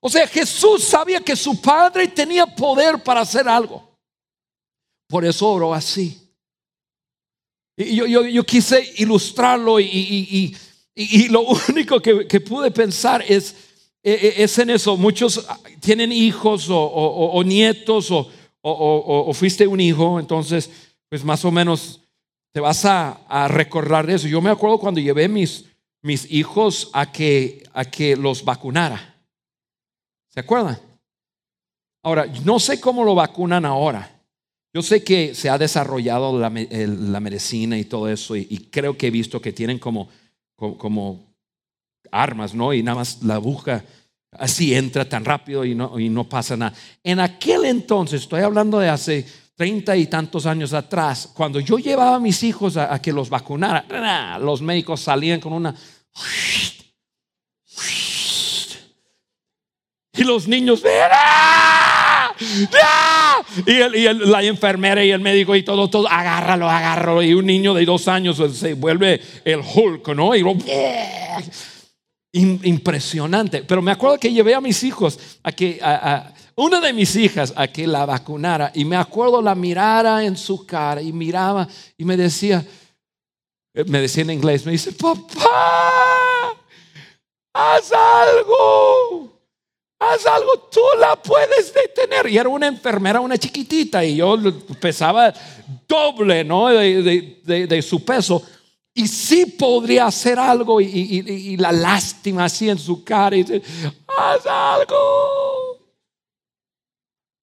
O 0.00 0.08
sea, 0.08 0.26
Jesús 0.26 0.82
sabía 0.82 1.20
que 1.20 1.36
su 1.36 1.60
padre 1.60 2.08
tenía 2.08 2.44
poder 2.44 3.00
para 3.00 3.20
hacer 3.20 3.48
algo. 3.48 3.96
Por 5.08 5.24
eso 5.24 5.48
oró 5.48 5.72
así. 5.72 6.20
Y 7.76 7.94
yo, 7.94 8.26
yo, 8.26 8.42
quise 8.42 8.94
ilustrarlo 8.96 9.78
y, 9.78 10.56
lo 11.30 11.42
único 11.68 12.02
que, 12.02 12.40
pude 12.40 12.72
pensar 12.72 13.24
es, 13.28 13.67
es 14.12 14.58
en 14.58 14.70
eso. 14.70 14.96
Muchos 14.96 15.46
tienen 15.80 16.12
hijos 16.12 16.68
o, 16.70 17.42
nietos 17.44 18.10
o, 18.10 19.32
fuiste 19.34 19.66
un 19.66 19.80
hijo, 19.80 20.20
entonces 20.20 20.70
pues 21.08 21.24
más 21.24 21.44
o 21.44 21.50
menos 21.50 22.00
te 22.52 22.60
vas 22.60 22.84
a, 22.84 23.48
recordar 23.48 24.06
de 24.06 24.14
eso. 24.14 24.28
Yo 24.28 24.40
me 24.40 24.50
acuerdo 24.50 24.78
cuando 24.78 25.00
llevé 25.00 25.28
mis, 25.28 25.64
mis 26.02 26.30
hijos 26.30 26.90
a 26.92 27.10
que, 27.10 27.62
a 27.72 27.84
que 27.84 28.16
los 28.16 28.44
vacunara. 28.44 29.16
¿Se 30.28 30.40
acuerdan? 30.40 30.78
Ahora, 32.02 32.26
no 32.44 32.58
sé 32.58 32.80
cómo 32.80 33.04
lo 33.04 33.14
vacunan 33.14 33.64
ahora. 33.64 34.18
Yo 34.72 34.82
sé 34.82 35.02
que 35.02 35.34
se 35.34 35.48
ha 35.48 35.58
desarrollado 35.58 36.38
la, 36.38 36.50
medicina 36.50 37.78
y 37.78 37.84
todo 37.84 38.08
eso 38.08 38.36
y, 38.36 38.68
creo 38.70 38.96
que 38.96 39.08
he 39.08 39.10
visto 39.10 39.40
que 39.40 39.52
tienen 39.52 39.78
como, 39.78 40.08
como, 40.56 41.26
armas, 42.10 42.54
¿no? 42.54 42.72
Y 42.72 42.82
nada 42.82 42.96
más 42.96 43.22
la 43.22 43.34
aguja 43.34 43.84
así 44.32 44.74
entra 44.74 45.08
tan 45.08 45.24
rápido 45.24 45.64
y 45.64 45.74
no, 45.74 45.98
y 45.98 46.08
no 46.08 46.28
pasa 46.28 46.56
nada. 46.56 46.74
En 47.02 47.20
aquel 47.20 47.64
entonces, 47.64 48.22
estoy 48.22 48.42
hablando 48.42 48.78
de 48.78 48.88
hace 48.88 49.26
treinta 49.58 49.96
y 49.96 50.06
tantos 50.06 50.46
años 50.46 50.72
atrás, 50.72 51.30
cuando 51.34 51.58
yo 51.58 51.78
llevaba 51.78 52.16
a 52.16 52.20
mis 52.20 52.44
hijos 52.44 52.76
a, 52.76 53.02
que 53.02 53.12
los 53.12 53.28
vacunara, 53.28 54.38
los 54.38 54.62
médicos 54.62 55.00
salían 55.00 55.40
con 55.40 55.52
una... 55.52 55.74
Y 60.12 60.24
los 60.24 60.46
niños, 60.46 60.82
Y, 63.66 64.02
la 64.12 64.42
enfermera 64.44 65.04
y 65.04 65.10
el 65.10 65.20
médico 65.20 65.56
y 65.56 65.64
todo, 65.64 65.88
todo, 65.88 66.08
agárralo, 66.08 66.68
agárralo. 66.68 67.22
Y 67.22 67.34
un 67.34 67.46
niño 67.46 67.74
de 67.74 67.84
dos 67.84 68.06
años 68.06 68.40
se 68.56 68.74
vuelve 68.74 69.20
el 69.44 69.60
Hulk, 69.60 70.08
¿no? 70.08 70.36
Y 70.36 70.42
impresionante. 72.32 73.62
Pero 73.62 73.82
me 73.82 73.92
acuerdo 73.92 74.18
que 74.18 74.32
llevé 74.32 74.54
a 74.54 74.60
mis 74.60 74.82
hijos 74.82 75.18
a 75.42 75.52
que 75.52 75.78
a, 75.82 76.32
una 76.56 76.80
de 76.80 76.92
mis 76.92 77.14
hijas 77.16 77.52
a 77.56 77.68
que 77.68 77.86
la 77.86 78.04
vacunara 78.04 78.72
y 78.74 78.84
me 78.84 78.96
acuerdo 78.96 79.40
la 79.40 79.54
mirara 79.54 80.24
en 80.24 80.36
su 80.36 80.66
cara 80.66 81.00
y 81.00 81.12
miraba 81.12 81.68
y 81.96 82.04
me 82.04 82.16
decía, 82.16 82.64
eh, 83.74 83.84
me 83.84 84.00
decía 84.00 84.24
en 84.24 84.30
inglés, 84.30 84.66
me 84.66 84.72
dice, 84.72 84.92
papá, 84.92 86.52
haz 87.52 87.92
algo, 87.92 89.40
haz 90.00 90.26
algo, 90.26 90.68
tú 90.70 90.80
la 90.98 91.16
puedes 91.16 91.72
detener. 91.72 92.28
Y 92.28 92.38
era 92.38 92.48
una 92.48 92.66
enfermera, 92.66 93.20
una 93.20 93.38
chiquitita 93.38 94.04
y 94.04 94.16
yo 94.16 94.36
pesaba 94.80 95.32
doble, 95.86 96.44
¿no? 96.44 96.68
De, 96.68 97.82
su 97.82 98.04
peso. 98.04 98.42
Y 98.98 99.06
sí 99.06 99.46
podría 99.46 100.06
hacer 100.06 100.40
algo 100.40 100.80
y, 100.80 101.56
la 101.56 101.70
lástima 101.70 102.46
así 102.46 102.68
en 102.68 102.78
su 102.78 103.04
cara 103.04 103.36
y 103.36 103.44
dice, 103.44 103.62
haz 104.08 104.44
algo. 104.44 105.78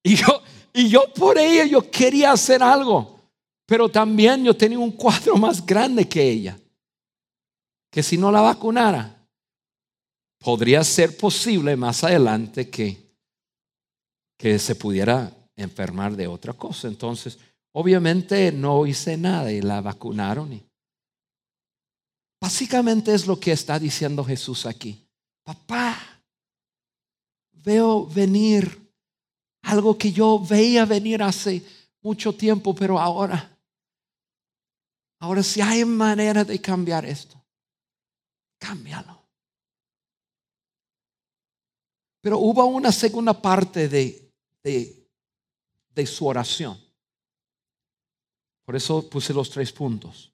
Y 0.02 0.16
yo, 0.16 0.42
y 0.74 0.90
yo 0.90 1.10
por 1.14 1.38
ella 1.38 1.64
yo 1.64 1.90
quería 1.90 2.32
hacer 2.32 2.62
algo. 2.62 3.18
Pero 3.64 3.88
también 3.88 4.44
yo 4.44 4.54
tenía 4.54 4.78
un 4.78 4.90
cuadro 4.90 5.36
más 5.36 5.64
grande 5.64 6.06
que 6.06 6.28
ella. 6.28 6.58
Que 7.90 8.02
si 8.02 8.18
no 8.18 8.30
la 8.30 8.42
vacunara, 8.42 9.26
podría 10.38 10.84
ser 10.84 11.16
posible 11.16 11.74
más 11.74 12.04
adelante 12.04 12.68
que, 12.68 13.16
que 14.36 14.58
se 14.58 14.74
pudiera 14.74 15.32
enfermar 15.56 16.16
de 16.16 16.26
otra 16.26 16.52
cosa. 16.52 16.86
Entonces, 16.86 17.38
obviamente 17.72 18.52
no 18.52 18.86
hice 18.86 19.16
nada 19.16 19.50
y 19.50 19.62
la 19.62 19.80
vacunaron. 19.80 20.52
Y 20.52 20.65
básicamente 22.40 23.14
es 23.14 23.26
lo 23.26 23.38
que 23.38 23.52
está 23.52 23.78
diciendo 23.78 24.24
Jesús 24.24 24.66
aquí. 24.66 25.06
Papá, 25.42 25.96
veo 27.52 28.06
venir 28.06 28.86
algo 29.62 29.98
que 29.98 30.12
yo 30.12 30.38
veía 30.38 30.84
venir 30.84 31.22
hace 31.22 31.62
mucho 32.02 32.32
tiempo, 32.32 32.74
pero 32.74 32.98
ahora, 33.00 33.58
ahora 35.18 35.42
si 35.42 35.60
hay 35.60 35.84
manera 35.84 36.44
de 36.44 36.60
cambiar 36.60 37.04
esto, 37.04 37.44
cámbialo. 38.58 39.26
Pero 42.20 42.38
hubo 42.38 42.64
una 42.66 42.92
segunda 42.92 43.40
parte 43.40 43.88
de, 43.88 44.32
de, 44.62 45.08
de 45.90 46.06
su 46.06 46.26
oración. 46.26 46.80
Por 48.64 48.74
eso 48.74 49.08
puse 49.08 49.32
los 49.32 49.50
tres 49.50 49.72
puntos. 49.72 50.32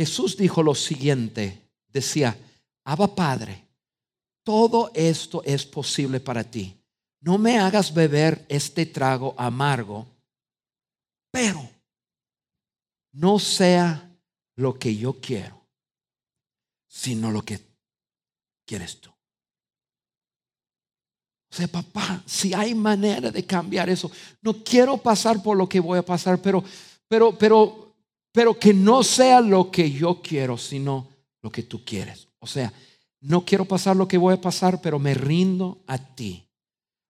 Jesús 0.00 0.36
dijo 0.36 0.62
lo 0.62 0.74
siguiente, 0.74 1.60
decía, 1.88 2.36
Abba 2.84 3.14
Padre, 3.14 3.66
todo 4.42 4.90
esto 4.94 5.42
es 5.44 5.66
posible 5.66 6.20
para 6.20 6.42
ti 6.42 6.80
no 7.20 7.38
me 7.38 7.58
hagas 7.58 7.92
beber 7.92 8.44
este 8.48 8.86
trago 8.86 9.34
amargo, 9.36 10.06
pero 11.30 11.68
no 13.12 13.38
sea 13.38 14.10
lo 14.56 14.78
que 14.78 14.96
yo 14.96 15.20
quiero, 15.20 15.60
sino 16.88 17.30
lo 17.30 17.42
que 17.42 17.60
quieres 18.66 19.00
tú. 19.00 19.10
O 21.50 21.54
sea, 21.54 21.66
papá, 21.66 22.22
si 22.26 22.54
hay 22.54 22.74
manera 22.74 23.30
de 23.30 23.44
cambiar 23.44 23.90
eso, 23.90 24.10
no 24.40 24.62
quiero 24.62 24.96
pasar 24.96 25.42
por 25.42 25.56
lo 25.56 25.68
que 25.68 25.80
voy 25.80 25.98
a 25.98 26.04
pasar, 26.04 26.40
pero, 26.40 26.62
pero, 27.08 27.36
pero, 27.36 27.89
pero 28.32 28.58
que 28.58 28.72
no 28.72 29.02
sea 29.02 29.40
lo 29.40 29.70
que 29.70 29.90
yo 29.90 30.20
quiero, 30.22 30.56
sino 30.56 31.08
lo 31.42 31.50
que 31.50 31.62
tú 31.62 31.84
quieres. 31.84 32.28
O 32.38 32.46
sea, 32.46 32.72
no 33.20 33.44
quiero 33.44 33.64
pasar 33.64 33.96
lo 33.96 34.08
que 34.08 34.18
voy 34.18 34.34
a 34.34 34.40
pasar, 34.40 34.80
pero 34.80 34.98
me 34.98 35.14
rindo 35.14 35.82
a 35.86 35.98
ti. 35.98 36.46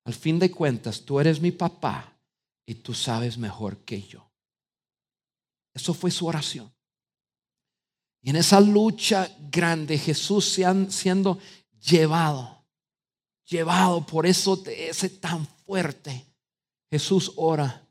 Al 0.04 0.14
fin 0.14 0.38
de 0.38 0.50
cuentas, 0.50 1.02
tú 1.04 1.20
eres 1.20 1.40
mi 1.40 1.52
papá 1.52 2.16
y 2.66 2.74
tú 2.74 2.94
sabes 2.94 3.38
mejor 3.38 3.78
que 3.78 4.02
yo. 4.02 4.30
Eso 5.74 5.94
fue 5.94 6.10
su 6.10 6.26
oración. 6.26 6.72
Y 8.22 8.30
en 8.30 8.36
esa 8.36 8.60
lucha 8.60 9.30
grande, 9.50 9.98
Jesús 9.98 10.58
siendo 10.88 11.38
llevado, 11.80 12.64
llevado 13.46 14.04
por 14.04 14.26
eso 14.26 14.62
ese 14.66 15.08
tan 15.08 15.46
fuerte, 15.46 16.26
Jesús 16.90 17.32
ora, 17.36 17.86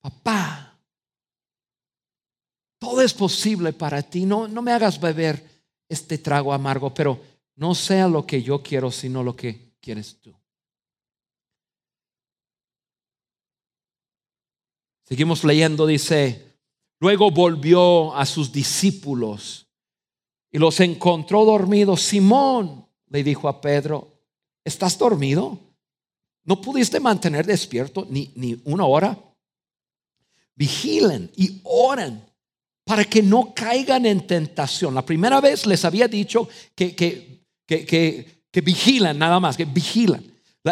papá, 0.00 0.69
todo 2.80 3.02
es 3.02 3.12
posible 3.12 3.72
para 3.74 4.02
ti, 4.02 4.24
no, 4.24 4.48
no 4.48 4.62
me 4.62 4.72
hagas 4.72 4.98
beber 4.98 5.44
este 5.86 6.18
trago 6.18 6.52
amargo, 6.52 6.92
pero 6.92 7.20
no 7.56 7.74
sea 7.74 8.08
lo 8.08 8.26
que 8.26 8.42
yo 8.42 8.62
quiero, 8.62 8.90
sino 8.90 9.22
lo 9.22 9.36
que 9.36 9.74
quieres 9.80 10.18
tú. 10.20 10.34
Seguimos 15.04 15.44
leyendo, 15.44 15.86
dice, 15.86 16.56
luego 17.00 17.30
volvió 17.30 18.16
a 18.16 18.24
sus 18.24 18.50
discípulos 18.50 19.66
y 20.50 20.58
los 20.58 20.80
encontró 20.80 21.44
dormidos. 21.44 22.00
Simón 22.00 22.86
le 23.08 23.22
dijo 23.22 23.46
a 23.48 23.60
Pedro, 23.60 24.10
¿estás 24.64 24.96
dormido? 24.96 25.58
¿No 26.44 26.62
pudiste 26.62 26.98
mantener 26.98 27.44
despierto 27.44 28.06
ni, 28.08 28.32
ni 28.36 28.58
una 28.64 28.86
hora? 28.86 29.18
Vigilen 30.54 31.30
y 31.36 31.60
oren 31.64 32.29
para 32.90 33.04
que 33.04 33.22
no 33.22 33.54
caigan 33.54 34.04
en 34.04 34.26
tentación. 34.26 34.96
La 34.96 35.06
primera 35.06 35.40
vez 35.40 35.64
les 35.64 35.84
había 35.84 36.08
dicho 36.08 36.48
que, 36.74 36.96
que, 36.96 37.44
que, 37.64 38.60
vigilan 38.60 39.16
nada 39.16 39.38
más, 39.38 39.56
que 39.56 39.64
vigilan. 39.64 40.20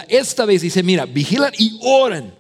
Esta 0.09 0.45
vez 0.45 0.63
dice, 0.63 0.83
mira, 0.83 1.07
vigilan 1.07 1.53
y 1.57 1.79
oren 1.81 2.35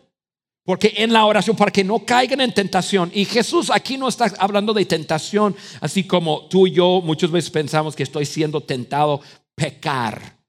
porque 0.64 0.94
en 0.96 1.12
la 1.12 1.24
oración, 1.26 1.56
para 1.56 1.70
que 1.70 1.84
no 1.84 2.04
caigan 2.04 2.40
en 2.40 2.52
tentación. 2.52 3.12
Y 3.14 3.24
Jesús 3.24 3.70
aquí 3.72 3.96
no 3.96 4.08
está 4.08 4.24
hablando 4.40 4.74
de 4.74 4.84
tentación, 4.84 5.54
así 5.80 6.02
como 6.02 6.48
tú 6.48 6.66
y 6.66 6.72
yo 6.72 7.00
muchas 7.00 7.30
veces 7.30 7.48
pensamos 7.48 7.94
que 7.94 8.02
estoy 8.02 8.26
siendo 8.26 8.60
tentado 8.60 9.20
pecar. 9.54 10.40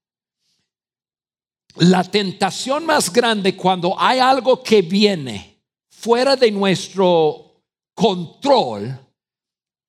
La 1.75 2.03
tentación 2.03 2.83
más 2.83 3.13
grande 3.13 3.55
cuando 3.55 3.93
hay 3.95 4.17
algo 4.17 4.63
que 4.63 4.81
viene 4.81 5.61
fuera 5.87 6.35
de 6.35 6.49
nuestro 6.49 7.61
control, 7.93 8.99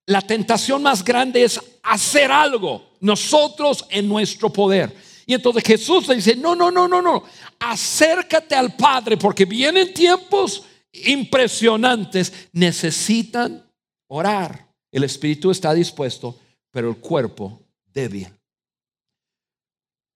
la 0.07 0.21
tentación 0.23 0.83
más 0.83 1.05
grande 1.05 1.45
es 1.45 1.61
hacer 1.83 2.31
algo, 2.33 2.95
nosotros 3.01 3.85
en 3.91 4.09
nuestro 4.09 4.53
poder. 4.53 4.95
Y 5.27 5.35
entonces 5.35 5.63
Jesús 5.65 6.09
le 6.09 6.17
dice, 6.17 6.35
no, 6.35 6.57
no, 6.57 6.71
no, 6.71 6.89
no, 6.89 7.01
no, 7.01 7.23
acércate 7.61 8.55
al 8.55 8.75
Padre 8.75 9.17
porque 9.17 9.45
vienen 9.45 9.95
tiempos 9.95 10.65
impresionantes, 10.93 12.49
necesitan 12.53 13.65
orar. 14.09 14.69
El 14.91 15.05
espíritu 15.05 15.51
está 15.51 15.73
dispuesto, 15.73 16.39
pero 16.71 16.89
el 16.89 16.97
cuerpo 16.97 17.63
débil. 17.87 18.29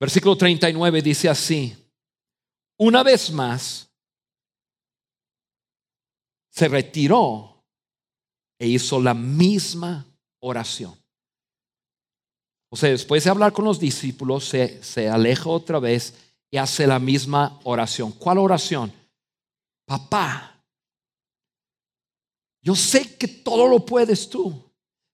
Versículo 0.00 0.36
39 0.36 1.00
dice 1.00 1.28
así, 1.28 1.76
una 2.76 3.02
vez 3.02 3.30
más 3.30 3.88
se 6.50 6.68
retiró 6.68 7.53
e 8.64 8.68
hizo 8.68 8.98
la 8.98 9.12
misma 9.12 10.06
oración. 10.40 10.94
O 12.70 12.76
sea, 12.76 12.88
después 12.88 13.22
de 13.22 13.28
hablar 13.28 13.52
con 13.52 13.66
los 13.66 13.78
discípulos, 13.78 14.46
se, 14.46 14.82
se 14.82 15.06
aleja 15.06 15.50
otra 15.50 15.78
vez 15.78 16.14
y 16.50 16.56
hace 16.56 16.86
la 16.86 16.98
misma 16.98 17.60
oración. 17.64 18.10
¿Cuál 18.12 18.38
oración? 18.38 18.90
Papá, 19.84 20.64
yo 22.62 22.74
sé 22.74 23.18
que 23.18 23.28
todo 23.28 23.68
lo 23.68 23.84
puedes 23.84 24.30
tú. 24.30 24.58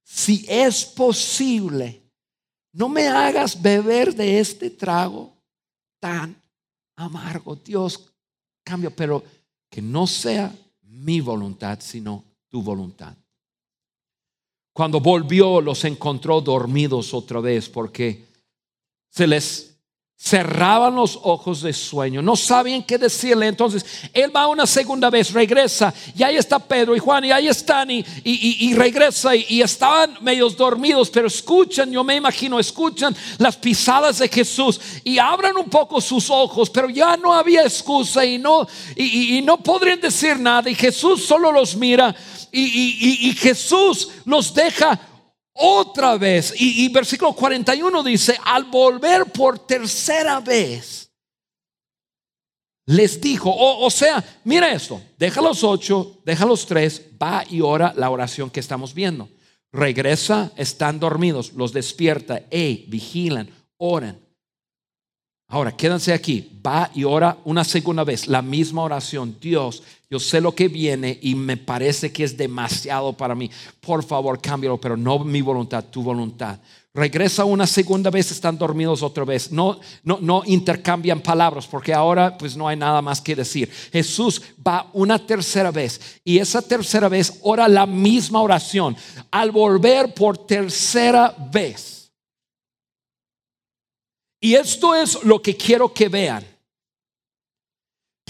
Si 0.04 0.46
es 0.48 0.84
posible, 0.84 2.00
no 2.72 2.88
me 2.88 3.08
hagas 3.08 3.60
beber 3.60 4.14
de 4.14 4.38
este 4.38 4.70
trago 4.70 5.36
tan 5.98 6.40
amargo. 6.94 7.56
Dios, 7.56 8.12
cambio, 8.62 8.94
pero 8.94 9.24
que 9.68 9.82
no 9.82 10.06
sea 10.06 10.54
mi 10.82 11.20
voluntad, 11.20 11.80
sino 11.80 12.22
tu 12.48 12.62
voluntad. 12.62 13.16
Cuando 14.72 15.00
volvió, 15.00 15.61
los 15.61 15.85
encontró 15.85 16.40
dormidos 16.40 17.12
otra 17.12 17.40
vez 17.40 17.68
porque 17.68 18.26
se 19.11 19.26
les 19.26 19.70
cerraban 20.22 20.96
los 20.96 21.18
ojos 21.22 21.62
de 21.62 21.72
sueño, 21.72 22.20
no 22.20 22.37
sabían 22.37 22.83
qué 22.83 22.98
decirle. 22.98 23.46
Entonces, 23.46 23.87
él 24.12 24.30
va 24.37 24.48
una 24.48 24.66
segunda 24.66 25.09
vez, 25.09 25.33
regresa, 25.33 25.94
y 26.14 26.22
ahí 26.22 26.37
está 26.37 26.59
Pedro 26.59 26.94
y 26.94 26.98
Juan, 26.98 27.24
y 27.24 27.33
ahí 27.33 27.48
están, 27.48 27.90
y, 27.90 28.04
y, 28.22 28.74
regresa, 28.74 29.35
y, 29.35 29.62
estaban 29.62 30.18
medios 30.20 30.59
dormidos, 30.59 31.09
pero 31.09 31.26
escuchan, 31.26 31.90
yo 31.90 32.04
me 32.04 32.16
imagino, 32.16 32.61
escuchan 32.61 33.16
las 33.38 33.56
pisadas 33.56 34.18
de 34.18 34.28
Jesús, 34.28 34.78
y 35.04 35.16
abran 35.16 35.56
un 35.56 35.70
poco 35.70 36.02
sus 36.02 36.28
ojos, 36.28 36.68
pero 36.68 36.90
ya 36.90 37.16
no 37.16 37.33
había 37.33 37.62
excusa, 37.62 38.22
y 38.22 38.37
no, 38.37 38.68
y, 38.94 39.40
no 39.40 39.56
podrían 39.56 40.02
decir 40.02 40.38
nada, 40.38 40.68
y 40.68 40.74
Jesús 40.74 41.24
solo 41.24 41.50
los 41.50 41.74
mira, 41.76 42.14
y 42.52 43.32
Jesús 43.38 44.10
los 44.24 44.52
deja 44.54 44.98
otra 45.62 46.16
vez. 46.16 46.54
Y, 46.56 46.88
versículo 46.88 47.32
41 47.34 48.02
dice, 48.02 48.38
al 48.44 48.64
volver 48.64 49.26
por 49.26 49.58
tercera 49.58 50.40
vez, 50.40 51.10
les 52.86 53.20
dijo, 53.20 53.54
o, 53.54 53.90
sea, 53.90 54.24
mira 54.44 54.72
esto, 54.72 55.00
deja 55.16 55.40
los 55.40 55.62
ocho, 55.62 56.20
deja 56.24 56.46
los 56.46 56.66
tres, 56.66 57.02
va 57.22 57.44
y 57.48 57.60
ora 57.60 57.92
la 57.96 58.10
oración 58.10 58.50
que 58.50 58.60
estamos 58.60 58.94
viendo. 58.94 59.28
Regresa, 59.72 60.50
están 60.56 60.98
dormidos, 60.98 61.52
los 61.52 61.72
despierta, 61.72 62.42
hey, 62.50 62.86
vigilan, 62.88 63.48
oran. 63.76 64.18
Ahora, 65.52 65.76
quédense 65.76 66.12
aquí, 66.12 66.48
va 66.64 66.90
y 66.94 67.02
ora 67.02 67.36
una 67.44 67.64
segunda 67.64 68.04
vez, 68.04 68.28
la 68.28 68.40
misma 68.40 68.82
oración, 68.82 69.36
Dios, 69.40 69.82
yo 70.08 70.20
sé 70.20 70.40
lo 70.40 70.54
que 70.54 70.68
viene 70.68 71.18
y 71.22 71.34
me 71.34 71.56
parece 71.56 72.12
que 72.12 72.22
es 72.22 72.36
demasiado 72.36 73.12
para 73.12 73.34
mí. 73.34 73.50
Por 73.80 74.04
favor, 74.04 74.40
cámbialo, 74.40 74.80
pero 74.80 74.96
no 74.96 75.18
mi 75.18 75.40
voluntad, 75.40 75.84
tu 75.84 76.04
voluntad. 76.04 76.60
Regresa 76.94 77.44
una 77.44 77.66
segunda 77.66 78.10
vez, 78.10 78.30
están 78.30 78.58
dormidos 78.58 79.02
otra 79.02 79.24
vez. 79.24 79.50
No, 79.50 79.80
no, 80.04 80.18
no 80.20 80.42
intercambian 80.46 81.20
palabras 81.20 81.66
porque 81.66 81.94
ahora 81.94 82.38
pues 82.38 82.56
no 82.56 82.68
hay 82.68 82.76
nada 82.76 83.02
más 83.02 83.20
que 83.20 83.34
decir. 83.34 83.70
Jesús 83.92 84.42
va 84.66 84.88
una 84.92 85.18
tercera 85.18 85.72
vez 85.72 86.20
y 86.24 86.38
esa 86.38 86.62
tercera 86.62 87.08
vez 87.08 87.38
ora 87.42 87.66
la 87.66 87.86
misma 87.86 88.40
oración. 88.40 88.96
Al 89.32 89.50
volver 89.50 90.14
por 90.14 90.38
tercera 90.38 91.34
vez. 91.52 91.99
Y 94.40 94.55
esto 94.55 94.94
es 94.94 95.22
lo 95.22 95.40
que 95.42 95.57
quiero 95.57 95.92
que 95.92 96.09
vean. 96.09 96.44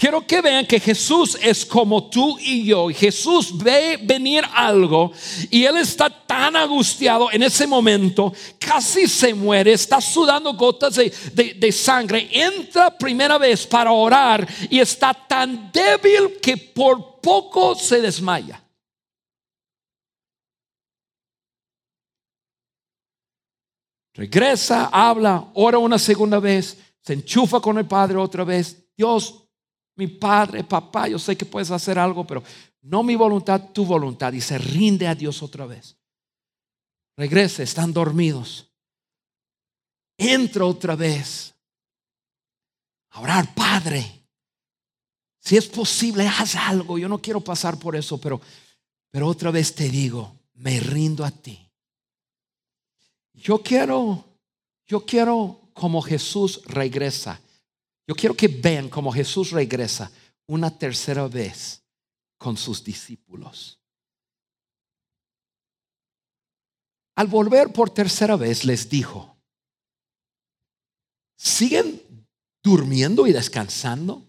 Quiero 0.01 0.25
que 0.25 0.41
vean 0.41 0.65
que 0.65 0.79
Jesús 0.79 1.37
es 1.39 1.63
como 1.63 2.09
tú 2.09 2.35
y 2.39 2.65
yo. 2.65 2.87
Jesús 2.89 3.55
ve 3.55 3.99
venir 4.01 4.43
algo 4.51 5.11
y 5.51 5.63
él 5.63 5.77
está 5.77 6.09
tan 6.09 6.55
angustiado 6.55 7.31
en 7.31 7.43
ese 7.43 7.67
momento, 7.67 8.33
casi 8.57 9.07
se 9.07 9.31
muere, 9.35 9.73
está 9.73 10.01
sudando 10.01 10.55
gotas 10.55 10.95
de, 10.95 11.71
sangre. 11.71 12.27
Entra 12.31 12.97
primera 12.97 13.37
vez 13.37 13.67
para 13.67 13.91
orar 13.91 14.47
y 14.71 14.79
está 14.79 15.13
tan 15.13 15.71
débil 15.71 16.39
que 16.41 16.57
por 16.57 17.21
poco 17.21 17.75
se 17.75 18.01
desmaya. 18.01 18.59
Regresa, 24.13 24.89
habla, 24.91 25.51
ora 25.53 25.77
una 25.77 25.97
segunda 25.97 26.39
vez, 26.39 26.77
se 27.01 27.13
enchufa 27.13 27.59
con 27.59 27.77
el 27.77 27.87
Padre 27.87 28.17
otra 28.17 28.43
vez. 28.43 28.91
Dios, 28.95 29.47
mi 29.95 30.07
padre, 30.07 30.63
papá, 30.63 31.07
yo 31.07 31.19
sé 31.19 31.37
que 31.37 31.45
puedes 31.45 31.71
hacer 31.71 31.99
algo, 31.99 32.25
pero 32.25 32.43
no 32.81 33.03
mi 33.03 33.15
voluntad, 33.15 33.69
tu 33.71 33.85
voluntad. 33.85 34.33
Y 34.33 34.41
se 34.41 34.57
rinde 34.57 35.07
a 35.07 35.15
Dios 35.15 35.41
otra 35.43 35.65
vez. 35.65 35.97
Regrese, 37.15 37.63
están 37.63 37.93
dormidos. 37.93 38.71
Entra 40.17 40.65
otra 40.65 40.95
vez. 40.95 41.53
A 43.11 43.21
orar, 43.21 43.53
Padre. 43.53 44.27
Si 45.39 45.57
es 45.57 45.67
posible, 45.67 46.27
haz 46.27 46.55
algo. 46.55 46.97
Yo 46.97 47.09
no 47.09 47.21
quiero 47.21 47.41
pasar 47.41 47.77
por 47.77 47.95
eso, 47.95 48.19
pero, 48.19 48.39
pero 49.09 49.27
otra 49.27 49.51
vez 49.51 49.75
te 49.75 49.89
digo, 49.89 50.35
me 50.53 50.79
rindo 50.79 51.25
a 51.25 51.31
ti. 51.31 51.70
Yo 53.41 53.61
quiero, 53.63 54.23
yo 54.85 55.03
quiero 55.05 55.71
como 55.73 56.01
Jesús 56.01 56.61
regresa 56.65 57.41
Yo 58.07 58.15
quiero 58.15 58.35
que 58.35 58.47
vean 58.47 58.89
cómo 58.89 59.11
Jesús 59.11 59.51
regresa 59.51 60.11
una 60.47 60.77
tercera 60.77 61.27
vez 61.27 61.81
con 62.37 62.57
sus 62.57 62.83
discípulos. 62.83 63.79
Al 67.15 67.27
volver 67.27 67.71
por 67.71 67.89
tercera 67.89 68.35
vez 68.35 68.65
les 68.65 68.89
dijo, 68.89 69.37
¿siguen 71.37 72.27
durmiendo 72.61 73.27
y 73.27 73.31
descansando? 73.31 74.25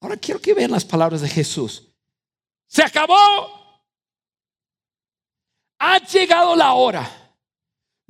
Ahora 0.00 0.16
quiero 0.16 0.40
que 0.40 0.54
vean 0.54 0.72
las 0.72 0.84
palabras 0.84 1.20
de 1.20 1.28
Jesús. 1.28 1.92
Se 2.66 2.82
acabó. 2.82 3.84
Ha 5.78 5.98
llegado 6.06 6.56
la 6.56 6.72
hora. 6.72 7.19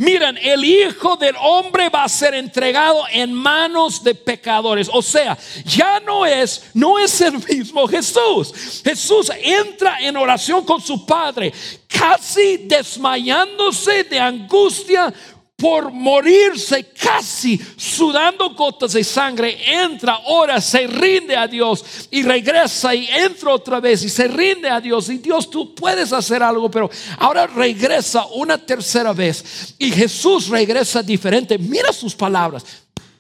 Miren, 0.01 0.39
el 0.41 0.65
Hijo 0.65 1.15
del 1.19 1.37
Hombre 1.39 1.91
va 1.91 2.05
a 2.05 2.09
ser 2.09 2.33
entregado 2.33 3.05
en 3.13 3.35
manos 3.35 4.03
de 4.03 4.15
pecadores. 4.15 4.89
O 4.91 5.03
sea, 5.03 5.37
ya 5.67 6.01
no 6.01 6.25
es, 6.25 6.71
no 6.73 6.99
es 6.99 7.21
el 7.21 7.35
mismo 7.47 7.87
Jesús. 7.87 8.81
Jesús 8.83 9.31
entra 9.43 10.01
en 10.01 10.17
oración 10.17 10.65
con 10.65 10.81
su 10.81 11.05
Padre, 11.05 11.53
casi 11.87 12.57
desmayándose 12.67 14.05
de 14.05 14.19
angustia 14.19 15.13
por 15.61 15.93
morirse 15.93 16.85
casi 16.93 17.61
sudando 17.77 18.51
gotas 18.55 18.93
de 18.93 19.05
sangre, 19.05 19.59
entra, 19.67 20.21
ora, 20.27 20.61
se 20.61 20.87
rinde 20.87 21.37
a 21.37 21.47
Dios 21.47 22.09
y 22.11 22.23
regresa 22.23 22.95
y 22.95 23.07
entra 23.07 23.53
otra 23.53 23.79
vez 23.79 24.03
y 24.03 24.09
se 24.09 24.27
rinde 24.27 24.71
a 24.71 24.81
Dios. 24.81 25.11
Y 25.11 25.19
Dios, 25.19 25.51
tú 25.51 25.75
puedes 25.75 26.13
hacer 26.13 26.43
algo, 26.43 26.71
pero 26.71 26.91
ahora 27.19 27.47
regresa 27.47 28.27
una 28.27 28.57
tercera 28.59 29.13
vez 29.13 29.75
y 29.79 29.93
Jesús 29.93 30.49
regresa 30.49 31.03
diferente. 31.03 31.59
Mira 31.59 31.93
sus 31.93 32.15
palabras. 32.15 32.65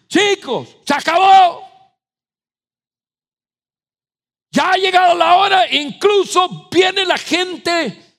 Chicos, 0.09 0.68
se 0.85 0.94
acabó. 0.94 1.68
Ya 4.53 4.72
ha 4.72 4.76
llegado 4.76 5.14
la 5.14 5.37
hora, 5.37 5.72
incluso 5.72 6.68
viene 6.72 7.05
la 7.05 7.18
gente 7.18 8.10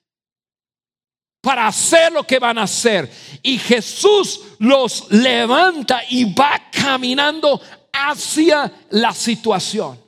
para 1.41 1.67
hacer 1.67 2.11
lo 2.13 2.25
que 2.25 2.39
van 2.39 2.57
a 2.59 2.63
hacer. 2.63 3.11
Y 3.41 3.57
Jesús 3.57 4.41
los 4.59 5.11
levanta 5.11 6.01
y 6.09 6.31
va 6.33 6.69
caminando 6.71 7.59
hacia 7.91 8.71
la 8.91 9.13
situación. 9.13 9.99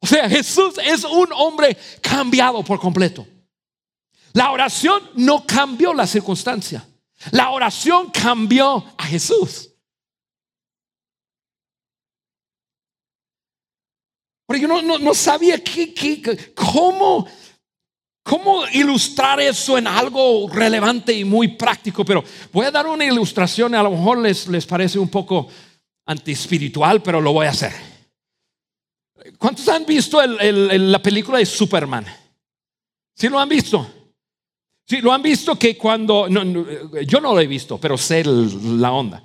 O 0.00 0.06
sea, 0.06 0.28
Jesús 0.28 0.74
es 0.82 1.04
un 1.04 1.28
hombre 1.32 1.76
cambiado 2.00 2.62
por 2.62 2.80
completo. 2.80 3.26
La 4.32 4.50
oración 4.50 5.10
no 5.14 5.46
cambió 5.46 5.94
la 5.94 6.06
circunstancia. 6.06 6.86
La 7.30 7.50
oración 7.50 8.10
cambió 8.10 8.84
a 8.96 9.04
Jesús. 9.04 9.70
Porque 14.46 14.62
yo 14.62 14.82
no, 14.82 15.14
sabía 15.14 15.62
qué, 15.62 16.54
cómo 16.54 17.26
¿Cómo 18.26 18.66
ilustrar 18.72 19.38
eso 19.38 19.78
en 19.78 19.86
algo 19.86 20.48
relevante 20.48 21.12
y 21.12 21.24
muy 21.24 21.46
práctico? 21.46 22.04
Pero 22.04 22.24
voy 22.52 22.66
a 22.66 22.72
dar 22.72 22.84
una 22.88 23.04
ilustración, 23.04 23.72
a 23.72 23.84
lo 23.84 23.92
mejor 23.92 24.18
les, 24.18 24.48
les 24.48 24.66
parece 24.66 24.98
un 24.98 25.08
poco 25.08 25.46
antiespiritual, 26.06 27.02
pero 27.02 27.20
lo 27.20 27.32
voy 27.32 27.46
a 27.46 27.50
hacer. 27.50 27.72
¿Cuántos 29.38 29.68
han 29.68 29.86
visto 29.86 30.20
la 30.20 31.00
película 31.00 31.38
de 31.38 31.46
Superman? 31.46 32.04
¿Sí 33.14 33.28
lo 33.28 33.38
han 33.38 33.48
visto? 33.48 33.88
Sí, 34.84 35.00
lo 35.00 35.12
han 35.12 35.22
visto 35.22 35.56
que 35.56 35.76
cuando, 35.76 36.26
yo 37.06 37.20
no 37.20 37.32
lo 37.32 37.40
he 37.40 37.46
visto, 37.46 37.78
pero 37.78 37.96
sé 37.96 38.24
la 38.24 38.90
onda. 38.90 39.22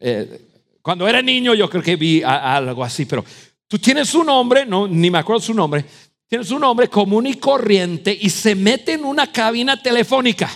Eh, 0.00 0.48
cuando 0.80 1.06
era 1.06 1.20
niño 1.20 1.52
yo 1.52 1.68
creo 1.68 1.82
que 1.82 1.96
vi 1.96 2.22
algo 2.22 2.82
así, 2.82 3.04
pero 3.04 3.22
tú 3.66 3.78
tienes 3.78 4.14
un 4.14 4.30
hombre, 4.30 4.64
no, 4.64 4.88
ni 4.88 5.10
me 5.10 5.18
acuerdo 5.18 5.42
su 5.42 5.52
nombre, 5.52 5.84
Tienes 6.28 6.50
un 6.50 6.62
hombre 6.62 6.88
común 6.88 7.26
y 7.26 7.34
corriente 7.34 8.16
y 8.18 8.28
se 8.28 8.54
mete 8.54 8.92
en 8.92 9.04
una 9.04 9.32
cabina 9.32 9.80
telefónica. 9.82 10.50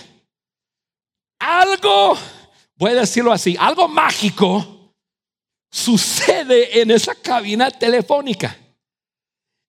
Algo, 1.39 2.15
voy 2.75 2.91
a 2.91 2.95
decirlo 2.95 3.31
así, 3.31 3.57
algo 3.59 3.87
mágico 3.87 4.93
sucede 5.71 6.79
en 6.79 6.91
esa 6.91 7.15
cabina 7.15 7.71
telefónica. 7.71 8.55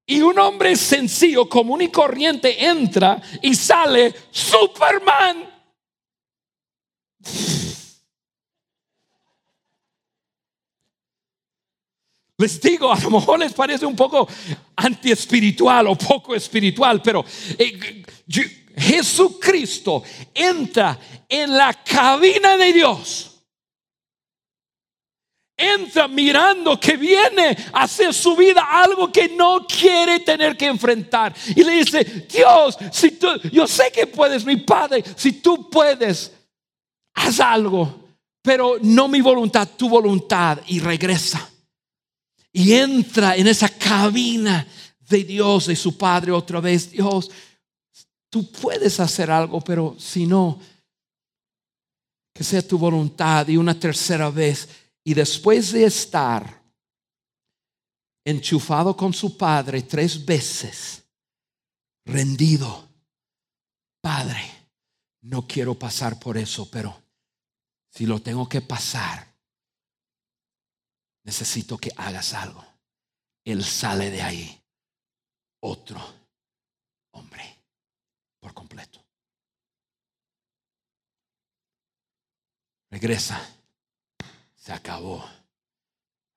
Y 0.07 0.21
un 0.21 0.39
hombre 0.39 0.77
sencillo, 0.77 1.49
común 1.49 1.81
y 1.81 1.89
corriente 1.89 2.67
entra 2.67 3.23
y 3.41 3.55
sale 3.55 4.15
Superman. 4.31 5.54
Les 12.45 12.61
digo, 12.61 12.93
a 12.93 13.01
lo 13.01 13.09
mejor 13.09 13.39
les 13.39 13.55
parece 13.55 13.87
un 13.87 13.97
poco 13.97 14.29
antiespiritual 14.77 15.87
o 15.87 15.97
poco 15.97 16.35
espiritual, 16.35 17.01
pero 17.01 17.25
eh, 17.57 18.05
Jesucristo 18.77 20.03
entra 20.35 20.99
en 21.27 21.57
la 21.57 21.73
cabina 21.73 22.59
de 22.59 22.73
Dios. 22.75 23.31
Entra 25.57 26.07
mirando 26.07 26.79
que 26.79 26.99
viene 26.99 27.57
a 27.73 27.85
hacer 27.85 28.13
su 28.13 28.37
vida 28.37 28.63
algo 28.71 29.11
que 29.11 29.31
no 29.31 29.67
quiere 29.67 30.21
tener 30.21 30.55
que 30.55 30.67
enfrentar. 30.67 31.35
Y 31.57 31.65
le 31.65 31.73
dice, 31.73 32.05
Dios, 32.31 32.77
si 32.93 33.13
tú, 33.13 33.29
yo 33.53 33.67
sé 33.67 33.91
que 33.91 34.07
puedes, 34.07 34.45
mi 34.45 34.57
Padre, 34.57 35.03
si 35.17 35.33
tú 35.33 35.71
puedes, 35.71 36.31
haz 37.15 37.41
algo, 37.41 38.05
pero 38.43 38.77
no 38.83 39.09
mi 39.09 39.23
voluntad, 39.23 39.67
tu 39.79 39.89
voluntad. 39.89 40.59
Y 40.67 40.81
regresa 40.81 41.54
y 42.57 42.73
entra 42.73 43.37
en 43.37 43.49
esa 43.49 43.69
cabina 43.69 44.65
de 45.01 45.25
Dios, 45.25 45.67
de 45.67 45.75
su 45.75 45.99
Padre 45.99 46.31
otra 46.31 46.61
vez. 46.61 46.89
Dios, 46.89 47.29
tú 48.31 48.49
puedes 48.53 49.01
hacer 49.01 49.29
algo, 49.29 49.61
pero 49.61 49.97
si 49.99 50.25
no, 50.25 50.61
que 52.33 52.45
sea 52.45 52.67
tu 52.67 52.79
voluntad 52.79 53.49
y 53.49 53.57
una 53.57 53.79
tercera 53.79 54.31
vez. 54.31 54.69
Y 55.03 55.15
después 55.15 55.73
de 55.73 55.87
estar 55.87 56.63
enchufado 58.25 58.97
con 58.97 59.13
su 59.13 59.37
Padre 59.37 59.83
tres 59.83 60.25
veces, 60.25 61.03
rendido, 62.07 62.89
Padre, 64.01 64.49
no 65.23 65.45
quiero 65.45 65.77
pasar 65.77 66.21
por 66.21 66.39
eso, 66.39 66.71
pero 66.71 67.03
si 67.91 68.07
lo 68.07 68.23
tengo 68.23 68.49
que 68.49 68.61
pasar, 68.61 69.34
necesito 71.25 71.79
que 71.79 71.91
hagas 71.97 72.35
algo. 72.35 72.65
Él 73.45 73.65
sale 73.65 74.11
de 74.11 74.23
ahí 74.23 74.63
otro 75.61 76.01
hombre 77.13 77.63
por 78.39 78.55
completo. 78.55 79.05
Regresa. 82.91 83.41
Se 84.55 84.73
acabó. 84.73 85.25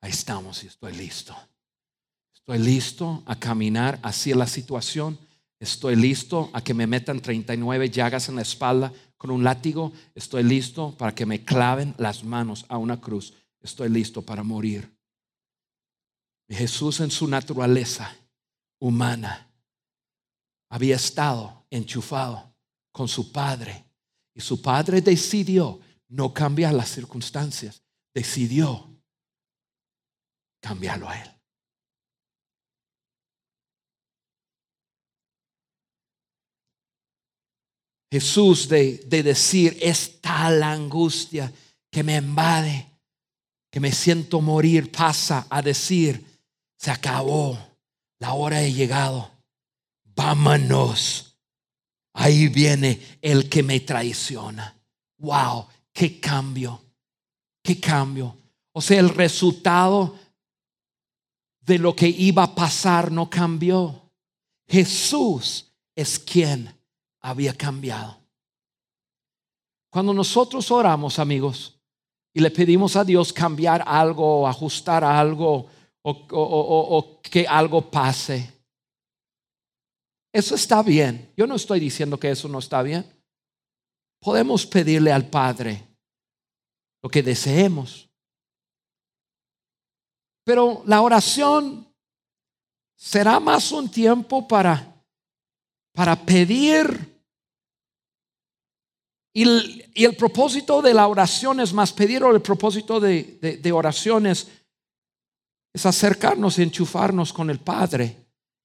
Ahí 0.02 0.12
estamos 0.12 0.64
y 0.64 0.68
estoy 0.68 0.94
listo. 0.94 1.36
Estoy 2.34 2.60
listo 2.60 3.24
a 3.26 3.38
caminar 3.38 4.00
hacia 4.04 4.36
la 4.36 4.48
situación. 4.48 5.18
Estoy 5.60 5.96
listo 5.96 6.50
a 6.54 6.62
que 6.62 6.74
me 6.74 6.88
metan 6.88 7.20
39 7.20 7.90
llagas 7.90 8.28
en 8.30 8.36
la 8.36 8.42
espalda 8.42 8.92
con 9.18 9.32
un 9.32 9.44
látigo. 9.44 9.94
Estoy 10.14 10.44
listo 10.44 10.96
para 10.98 11.16
que 11.16 11.26
me 11.26 11.44
claven 11.44 11.96
las 11.98 12.24
manos 12.24 12.66
a 12.70 12.78
una 12.78 13.00
cruz 13.00 13.34
estoy 13.62 13.90
listo 13.90 14.22
para 14.22 14.44
morir. 14.44 14.96
Jesús 16.50 17.00
en 17.02 17.12
su 17.12 17.28
naturaleza 17.28 18.16
humana 18.80 19.52
había 20.70 20.96
estado 20.96 21.66
enchufado 21.70 22.56
con 22.92 23.08
su 23.08 23.32
Padre 23.32 23.86
y 24.34 24.42
su 24.42 24.62
Padre 24.62 25.02
decidió 25.02 25.80
no 26.10 26.34
cambiar 26.34 26.74
las 26.74 26.90
circunstancias, 26.90 27.84
decidió 28.14 28.98
cambiarlo 30.62 31.10
a 31.10 31.22
Él. 31.22 31.38
Jesús 38.10 38.70
de, 38.70 39.00
de 39.06 39.22
decir, 39.22 39.78
es 39.82 40.22
tal 40.22 40.64
angustia 40.64 41.52
que 41.92 42.04
me 42.04 42.16
invade 42.16 42.87
que 43.70 43.80
me 43.80 43.92
siento 43.92 44.42
morir 44.42 44.92
pasa 44.92 45.48
a 45.50 45.62
decir, 45.62 46.26
se 46.78 46.92
acabó, 46.92 47.58
la 48.20 48.34
hora 48.34 48.58
ha 48.58 48.68
llegado, 48.68 49.30
vámonos. 50.04 51.38
Ahí 52.14 52.48
viene 52.48 53.00
el 53.22 53.48
que 53.48 53.62
me 53.62 53.80
traiciona. 53.82 54.76
Wow, 55.18 55.68
qué 55.94 56.20
cambio, 56.20 56.82
qué 57.62 57.80
cambio. 57.80 58.36
O 58.72 58.82
sea, 58.82 59.00
el 59.00 59.10
resultado 59.10 60.18
de 61.62 61.78
lo 61.78 61.96
que 61.96 62.08
iba 62.08 62.44
a 62.44 62.56
pasar 62.56 63.12
no 63.12 63.30
cambió. 63.30 64.10
Jesús 64.68 65.72
es 65.96 66.18
quien 66.18 66.74
había 67.22 67.54
cambiado. 67.54 68.20
Cuando 69.90 70.14
nosotros 70.14 70.72
oramos, 70.72 71.20
amigos, 71.20 71.77
y 72.38 72.40
le 72.40 72.52
pedimos 72.52 72.96
a 72.96 73.04
Dios 73.04 73.34
cambiar 73.34 73.84
algo, 73.88 74.48
ajustar 74.48 75.04
algo 75.04 75.66
o, 76.04 76.12
o 76.12 77.20
que 77.20 77.48
algo 77.48 77.90
pase. 77.90 78.54
Eso 80.32 80.54
está 80.54 80.84
bien. 80.84 81.34
Yo 81.36 81.48
no 81.48 81.56
estoy 81.56 81.80
diciendo 81.80 82.20
que 82.20 82.30
eso 82.30 82.48
no 82.48 82.60
está 82.60 82.84
bien. 82.84 83.04
Podemos 84.22 84.68
pedirle 84.68 85.12
al 85.12 85.28
Padre 85.28 85.84
lo 87.02 87.10
que 87.10 87.24
deseemos. 87.24 88.08
Pero 90.46 90.84
la 90.86 91.02
oración 91.02 91.92
será 92.96 93.40
más 93.40 93.72
un 93.72 93.90
tiempo 93.90 94.48
para, 94.48 95.04
para 95.92 96.16
pedir. 96.16 97.17
Y 99.38 100.04
el, 100.04 100.16
propósito 100.16 100.82
de 100.82 100.96
la 100.96 101.08
oración 101.08 101.60
es 101.60 101.72
más 101.72 101.94
pedir 101.94 102.24
o 102.24 102.36
el 102.36 102.42
propósito 102.42 103.00
de, 103.00 103.38
de, 103.40 103.58
de 103.58 103.72
oraciones 103.72 104.48
es 105.72 105.86
acercarnos 105.86 106.58
y 106.58 106.64
enchufarnos 106.64 107.34
con 107.34 107.52
el 107.52 107.60
Padre 107.60 108.18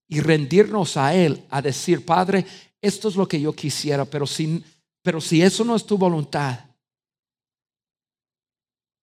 y 0.09 0.20
rendirnos 0.20 0.97
a 0.97 1.14
Él, 1.14 1.47
a 1.51 1.61
decir, 1.61 2.07
Padre, 2.07 2.47
esto 2.81 3.11
es 3.11 3.16
lo 3.16 3.29
que 3.29 3.39
yo 3.39 3.53
quisiera, 3.53 4.07
pero 4.07 4.27
si, 4.27 4.64
pero 5.03 5.20
si 5.20 5.43
eso 5.43 5.62
no 5.62 5.77
es 5.77 5.85
tu 5.85 5.99
voluntad, 5.99 6.64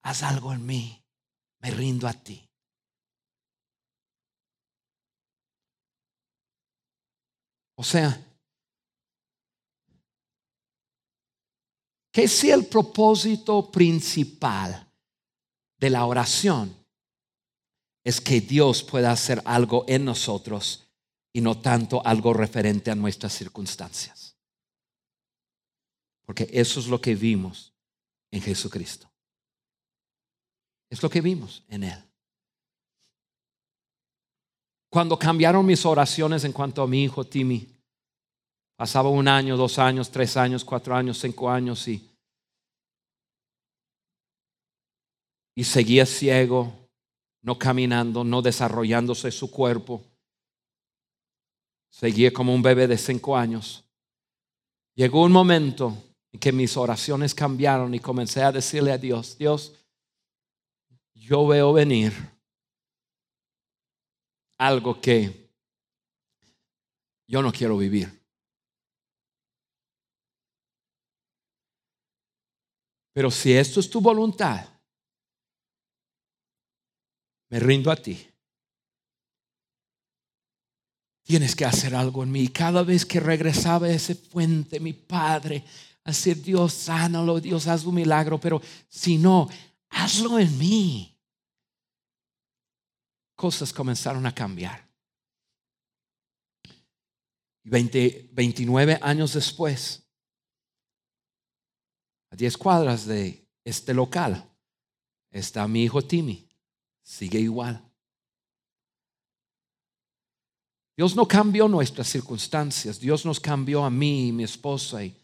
haz 0.01 0.24
algo 0.24 0.51
en 0.51 0.65
mí, 0.65 0.99
me 1.59 1.70
rindo 1.70 2.07
a 2.07 2.13
ti. 2.13 2.49
O 7.76 7.84
sea, 7.84 8.20
que 12.12 12.28
si 12.28 12.51
el 12.51 12.66
propósito 12.66 13.72
principal 13.72 14.88
de 15.78 15.89
la 15.89 16.05
oración 16.05 16.76
es 18.03 18.20
que 18.20 18.41
Dios 18.41 18.84
pueda 18.84 19.12
hacer 19.12 19.41
algo 19.45 19.86
en 19.88 20.05
nosotros 20.05 20.88
y 21.32 21.41
no 21.41 21.60
tanto 21.60 22.05
algo 22.05 22.34
referente 22.34 22.89
a 22.89 22.95
nuestras 22.95 23.34
circunstancias. 23.34 24.36
Porque 26.26 26.47
eso 26.51 26.80
es 26.80 26.88
lo 26.88 26.99
que 27.01 27.16
vimos 27.16 27.74
en 28.32 28.41
Jesucristo. 28.41 29.10
Es 30.89 31.01
lo 31.03 31.10
que 31.10 31.22
vimos 31.22 31.64
en 31.68 31.84
Él. 31.84 32.03
Cuando 34.89 35.20
cambiaron 35.20 35.66
mis 35.66 35.86
oraciones 35.86 36.43
en 36.43 36.51
cuanto 36.51 36.82
a 36.82 36.88
mi 36.88 37.03
hijo 37.03 37.24
Timmy, 37.24 37.78
pasaba 38.80 39.09
un 39.09 39.27
año, 39.27 39.57
dos 39.57 39.77
años, 39.77 40.09
tres 40.09 40.38
años, 40.38 40.63
cuatro 40.63 40.95
años, 40.95 41.19
cinco 41.19 41.49
años 41.49 41.86
y, 41.89 42.09
y 45.53 45.65
seguía 45.65 46.05
ciego, 46.05 46.88
no 47.41 47.59
caminando, 47.59 48.23
no 48.23 48.41
desarrollándose 48.41 49.32
su 49.32 49.51
cuerpo. 49.51 50.01
Seguía 51.89 52.32
como 52.32 52.55
un 52.55 52.61
bebé 52.61 52.88
de 52.88 52.97
cinco 52.97 53.36
años. 53.36 53.84
Llegó 54.95 55.25
un 55.25 55.34
momento 55.34 56.01
en 56.32 56.39
que 56.39 56.53
mis 56.53 56.77
oraciones 56.77 57.36
cambiaron 57.36 57.93
y 57.93 57.99
comencé 57.99 58.43
a 58.43 58.53
decirle 58.53 58.93
a 58.93 58.97
Dios, 58.97 59.38
Dios, 59.38 59.73
yo 61.13 61.45
veo 61.45 61.73
venir 61.73 62.13
algo 64.57 65.01
que 65.01 65.51
yo 67.27 67.41
no 67.41 67.51
quiero 67.51 67.77
vivir. 67.77 68.18
Pero 73.20 73.30
si 73.30 73.51
esto 73.51 73.82
es 73.82 73.89
tu 73.89 73.99
voluntad, 73.99 74.65
me 77.49 77.59
rindo 77.59 77.91
a 77.91 77.97
ti. 77.97 78.17
Tienes 81.24 81.53
que 81.53 81.65
hacer 81.65 81.95
algo 81.95 82.24
en 82.24 82.32
mí. 82.32 82.47
Cada 82.47 82.82
vez 82.82 83.05
que 83.05 83.20
regresaba 83.20 83.88
a 83.88 83.91
ese 83.91 84.15
fuente, 84.15 84.80
mi 84.80 84.93
Padre, 84.93 85.65
a 86.05 86.11
decir, 86.11 86.41
Dios, 86.41 86.72
sánalo, 86.72 87.41
Dios, 87.41 87.67
haz 87.67 87.84
un 87.84 87.95
milagro, 87.95 88.39
pero 88.39 88.61
si 88.88 89.17
no, 89.17 89.49
hazlo 89.89 90.39
en 90.39 90.57
mí 90.57 91.20
cosas 93.36 93.74
comenzaron 93.74 94.26
a 94.28 94.34
cambiar. 94.34 94.89
20, 97.65 98.30
29 98.32 98.97
años 99.01 99.34
después, 99.34 100.09
a 102.32 102.36
10 102.36 102.57
cuadras 102.57 103.05
de 103.05 103.47
este 103.63 103.93
local, 103.93 104.43
está 105.32 105.67
mi 105.67 105.84
hijo 105.84 106.01
Timmy. 106.01 106.47
Sigue 107.03 107.39
igual. 107.39 107.84
Dios 110.95 111.15
no 111.15 111.27
cambió 111.27 111.67
nuestras 111.67 112.07
circunstancias. 112.07 112.99
Dios 112.99 113.25
nos 113.25 113.39
cambió 113.39 113.84
a 113.84 113.89
mí 113.89 114.27
y 114.27 114.32
mi 114.32 114.43
esposa. 114.43 115.03
Y 115.03 115.15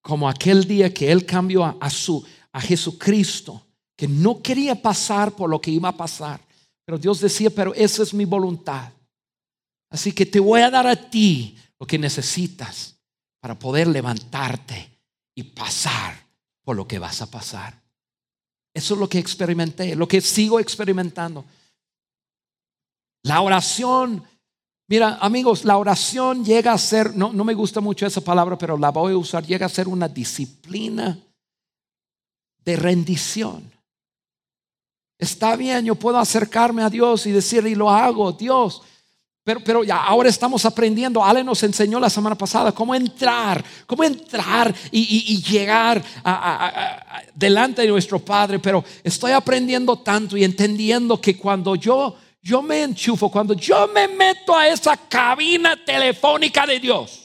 como 0.00 0.28
aquel 0.28 0.64
día 0.64 0.92
que 0.94 1.10
Él 1.10 1.26
cambió 1.26 1.64
a, 1.64 1.76
a, 1.80 1.90
su, 1.90 2.24
a 2.52 2.60
Jesucristo, 2.60 3.66
que 3.96 4.08
no 4.08 4.40
quería 4.40 4.80
pasar 4.80 5.32
por 5.32 5.50
lo 5.50 5.60
que 5.60 5.70
iba 5.70 5.88
a 5.88 5.96
pasar. 5.96 6.40
Pero 6.84 6.98
Dios 6.98 7.20
decía, 7.20 7.50
pero 7.50 7.74
esa 7.74 8.02
es 8.02 8.14
mi 8.14 8.24
voluntad. 8.24 8.92
Así 9.90 10.12
que 10.12 10.26
te 10.26 10.40
voy 10.40 10.60
a 10.60 10.70
dar 10.70 10.86
a 10.86 10.96
ti 10.96 11.56
lo 11.78 11.86
que 11.86 11.98
necesitas 11.98 12.96
para 13.40 13.58
poder 13.58 13.88
levantarte 13.88 14.93
y 15.34 15.42
pasar 15.42 16.14
por 16.62 16.76
lo 16.76 16.86
que 16.86 16.98
vas 16.98 17.20
a 17.22 17.30
pasar. 17.30 17.80
Eso 18.72 18.94
es 18.94 19.00
lo 19.00 19.08
que 19.08 19.18
experimenté, 19.18 19.94
lo 19.94 20.08
que 20.08 20.20
sigo 20.20 20.58
experimentando. 20.58 21.44
La 23.22 23.40
oración, 23.40 24.22
mira 24.88 25.18
amigos, 25.20 25.64
la 25.64 25.78
oración 25.78 26.44
llega 26.44 26.72
a 26.72 26.78
ser, 26.78 27.16
no, 27.16 27.32
no 27.32 27.44
me 27.44 27.54
gusta 27.54 27.80
mucho 27.80 28.06
esa 28.06 28.20
palabra, 28.20 28.58
pero 28.58 28.76
la 28.76 28.90
voy 28.90 29.12
a 29.12 29.16
usar, 29.16 29.46
llega 29.46 29.66
a 29.66 29.70
ser 29.70 29.88
una 29.88 30.08
disciplina 30.08 31.18
de 32.64 32.76
rendición. 32.76 33.72
Está 35.18 35.56
bien, 35.56 35.84
yo 35.84 35.94
puedo 35.94 36.18
acercarme 36.18 36.82
a 36.82 36.90
Dios 36.90 37.26
y 37.26 37.32
decirle, 37.32 37.70
y 37.70 37.74
lo 37.74 37.88
hago, 37.88 38.32
Dios. 38.32 38.82
Pero, 39.44 39.60
pero 39.60 39.84
ya 39.84 40.02
ahora 40.02 40.30
estamos 40.30 40.64
aprendiendo. 40.64 41.22
Ale 41.22 41.44
nos 41.44 41.62
enseñó 41.62 42.00
la 42.00 42.08
semana 42.08 42.34
pasada 42.34 42.72
cómo 42.72 42.94
entrar, 42.94 43.62
cómo 43.86 44.02
entrar 44.02 44.74
y, 44.90 45.42
llegar 45.42 46.02
delante 47.34 47.82
de 47.82 47.88
nuestro 47.88 48.18
Padre. 48.18 48.58
Pero 48.58 48.82
estoy 49.02 49.32
aprendiendo 49.32 49.98
tanto 49.98 50.36
y 50.38 50.44
entendiendo 50.44 51.20
que 51.20 51.36
cuando 51.36 51.74
yo, 51.74 52.16
yo 52.40 52.62
me 52.62 52.82
enchufo, 52.82 53.30
cuando 53.30 53.52
yo 53.52 53.86
me 53.88 54.08
meto 54.08 54.56
a 54.56 54.66
esa 54.66 54.96
cabina 54.96 55.76
telefónica 55.84 56.66
de 56.66 56.80
Dios, 56.80 57.20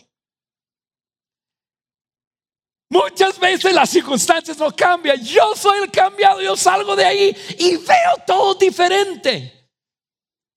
Muchas 2.91 3.39
veces 3.39 3.71
las 3.71 3.87
circunstancias 3.91 4.57
no 4.57 4.75
cambian. 4.75 5.23
Yo 5.23 5.53
soy 5.55 5.83
el 5.83 5.91
cambiado, 5.91 6.41
yo 6.41 6.57
salgo 6.57 6.95
de 6.95 7.05
ahí 7.05 7.37
y 7.59 7.77
veo 7.77 8.15
todo 8.25 8.55
diferente. 8.55 9.58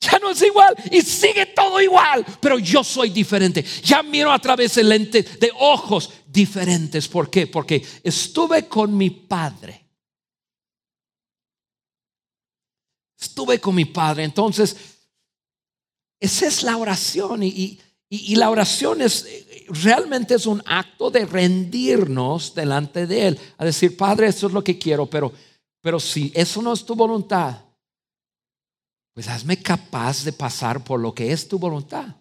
Ya 0.02 0.18
no 0.18 0.30
es 0.30 0.42
igual 0.42 0.74
y 0.90 1.00
sigue 1.00 1.46
todo 1.46 1.80
igual, 1.80 2.26
pero 2.40 2.58
yo 2.58 2.82
soy 2.82 3.10
diferente. 3.10 3.64
Ya 3.84 4.02
miro 4.02 4.32
a 4.32 4.38
través 4.40 4.74
del 4.74 4.88
lente 4.88 5.22
de 5.22 5.52
ojos 5.60 6.10
diferentes. 6.26 7.06
¿Por 7.06 7.30
qué? 7.30 7.46
Porque 7.46 7.86
estuve 8.02 8.66
con 8.66 8.96
mi 8.96 9.10
padre. 9.10 9.86
Estuve 13.16 13.60
con 13.60 13.76
mi 13.76 13.84
padre. 13.84 14.24
Entonces, 14.24 14.76
esa 16.18 16.46
es 16.48 16.64
la 16.64 16.76
oración 16.76 17.44
y, 17.44 17.78
y 18.08 18.34
la 18.34 18.50
oración 18.50 19.02
es 19.02 19.24
realmente 19.68 20.34
es 20.34 20.46
un 20.46 20.62
acto 20.66 21.10
de 21.10 21.24
rendirnos 21.24 22.54
delante 22.54 23.06
de 23.06 23.28
Él, 23.28 23.38
a 23.56 23.64
decir, 23.64 23.96
Padre, 23.96 24.26
eso 24.26 24.46
es 24.46 24.52
lo 24.52 24.62
que 24.64 24.78
quiero, 24.78 25.06
pero, 25.06 25.32
pero 25.80 25.98
si 25.98 26.32
eso 26.34 26.60
no 26.60 26.72
es 26.72 26.84
tu 26.84 26.94
voluntad, 26.94 27.56
pues 29.12 29.28
hazme 29.28 29.60
capaz 29.60 30.24
de 30.24 30.32
pasar 30.32 30.82
por 30.82 31.00
lo 31.00 31.14
que 31.14 31.32
es 31.32 31.48
tu 31.48 31.58
voluntad. 31.58 32.16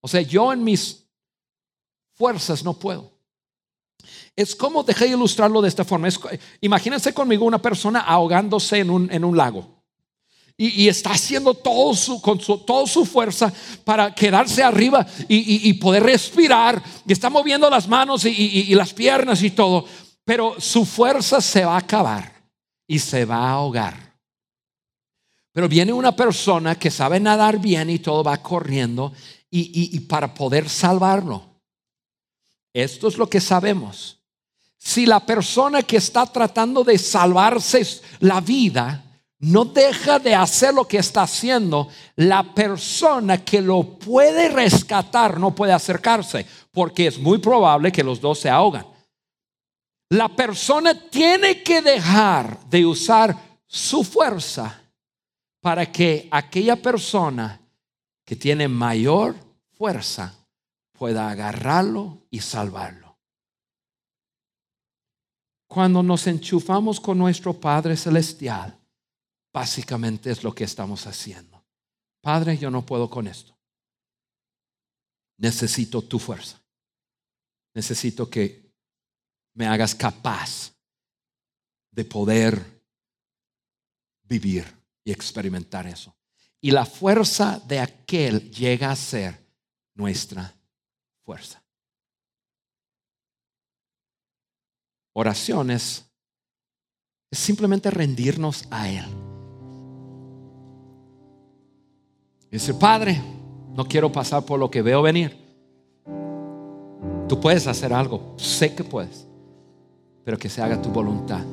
O 0.00 0.08
sea, 0.08 0.20
yo 0.20 0.52
en 0.52 0.62
mis 0.62 1.04
fuerzas 2.14 2.62
no 2.64 2.74
puedo. 2.74 3.12
Es 4.34 4.54
como 4.54 4.82
dejé 4.82 5.08
ilustrarlo 5.08 5.60
de 5.60 5.68
esta 5.68 5.84
forma. 5.84 6.08
imagínense 6.60 7.12
conmigo 7.12 7.44
una 7.44 7.60
persona 7.60 8.00
ahogándose 8.00 8.78
en 8.78 8.90
un, 8.90 9.10
en 9.10 9.24
un 9.24 9.36
lago 9.36 9.76
y, 10.58 10.88
está 10.88 11.10
haciendo 11.10 11.52
todo 11.52 11.94
su, 11.94 12.20
con 12.20 12.40
su, 12.40 12.56
toda 12.58 12.86
su 12.86 13.04
fuerza 13.04 13.52
para 13.84 14.14
quedarse 14.14 14.62
arriba 14.62 15.06
y, 15.28 15.72
poder 15.74 16.02
respirar. 16.02 16.82
Y 17.06 17.12
está 17.12 17.28
moviendo 17.28 17.68
las 17.68 17.86
manos 17.86 18.24
y, 18.24 18.74
las 18.74 18.94
piernas 18.94 19.42
y 19.42 19.50
todo. 19.50 19.84
Pero 20.24 20.56
su 20.58 20.84
fuerza 20.86 21.40
se 21.40 21.64
va 21.64 21.74
a 21.74 21.80
acabar 21.80 22.32
y 22.86 22.98
se 22.98 23.24
va 23.26 23.36
a 23.36 23.50
ahogar. 23.50 24.05
Pero 25.56 25.70
viene 25.70 25.90
una 25.90 26.14
persona 26.14 26.74
que 26.74 26.90
sabe 26.90 27.18
nadar 27.18 27.58
bien 27.58 27.88
y 27.88 27.98
todo 27.98 28.22
va 28.22 28.36
corriendo 28.42 29.14
y 29.50 29.98
para 30.00 30.34
poder 30.34 30.68
salvarlo. 30.68 31.62
Esto 32.74 33.08
es 33.08 33.16
lo 33.16 33.26
que 33.26 33.40
sabemos. 33.40 34.20
si 34.76 35.06
la 35.06 35.24
persona 35.24 35.82
que 35.82 35.96
está 35.96 36.26
tratando 36.26 36.84
de 36.84 36.98
salvarse 36.98 38.02
la 38.20 38.42
vida 38.42 39.02
no 39.38 39.64
deja 39.64 40.18
de 40.18 40.34
hacer 40.34 40.74
lo 40.74 40.86
que 40.86 40.98
está 40.98 41.22
haciendo, 41.22 41.88
la 42.16 42.54
persona 42.54 43.42
que 43.42 43.62
lo 43.62 43.82
puede 43.98 44.50
rescatar 44.50 45.40
no 45.40 45.54
puede 45.54 45.72
acercarse, 45.72 46.44
porque 46.70 47.06
es 47.06 47.18
muy 47.18 47.38
probable 47.38 47.90
que 47.90 48.04
los 48.04 48.20
dos 48.20 48.40
se 48.40 48.50
ahogan. 48.50 48.86
La 50.10 50.28
persona 50.28 50.92
tiene 51.08 51.62
que 51.62 51.80
dejar 51.80 52.60
de 52.68 52.84
usar 52.84 53.34
su 53.66 54.04
fuerza 54.04 54.82
para 55.66 55.90
que 55.90 56.28
aquella 56.30 56.76
persona 56.76 57.60
que 58.24 58.36
tiene 58.36 58.68
mayor 58.68 59.34
fuerza 59.72 60.46
pueda 60.92 61.28
agarrarlo 61.28 62.24
y 62.30 62.38
salvarlo. 62.38 63.18
Cuando 65.66 66.04
nos 66.04 66.28
enchufamos 66.28 67.00
con 67.00 67.18
nuestro 67.18 67.52
Padre 67.52 67.96
Celestial, 67.96 68.78
básicamente 69.52 70.30
es 70.30 70.44
lo 70.44 70.54
que 70.54 70.62
estamos 70.62 71.04
haciendo. 71.08 71.66
Padre, 72.20 72.56
yo 72.56 72.70
no 72.70 72.86
puedo 72.86 73.10
con 73.10 73.26
esto. 73.26 73.58
Necesito 75.36 76.00
tu 76.00 76.20
fuerza. 76.20 76.62
Necesito 77.74 78.30
que 78.30 78.72
me 79.54 79.66
hagas 79.66 79.96
capaz 79.96 80.76
de 81.90 82.04
poder 82.04 82.84
vivir 84.22 84.75
y 85.06 85.12
experimentar 85.12 85.86
eso. 85.86 86.14
Y 86.60 86.72
la 86.72 86.84
fuerza 86.84 87.62
de 87.68 87.78
aquel 87.78 88.50
llega 88.50 88.90
a 88.90 88.96
ser 88.96 89.40
nuestra 89.94 90.52
fuerza. 91.24 91.62
Oraciones 95.12 96.04
es 97.30 97.38
simplemente 97.38 97.88
rendirnos 97.88 98.66
a 98.68 98.88
Él. 98.88 99.04
Dice, 102.50 102.74
Padre, 102.74 103.22
no 103.76 103.84
quiero 103.84 104.10
pasar 104.10 104.44
por 104.44 104.58
lo 104.58 104.68
que 104.68 104.82
veo 104.82 105.02
venir. 105.02 105.38
Tú 107.28 107.40
puedes 107.40 107.68
hacer 107.68 107.92
algo, 107.92 108.34
sé 108.38 108.74
que 108.74 108.82
puedes, 108.82 109.28
pero 110.24 110.36
que 110.36 110.48
se 110.48 110.62
haga 110.62 110.82
tu 110.82 110.88
voluntad. 110.88 111.44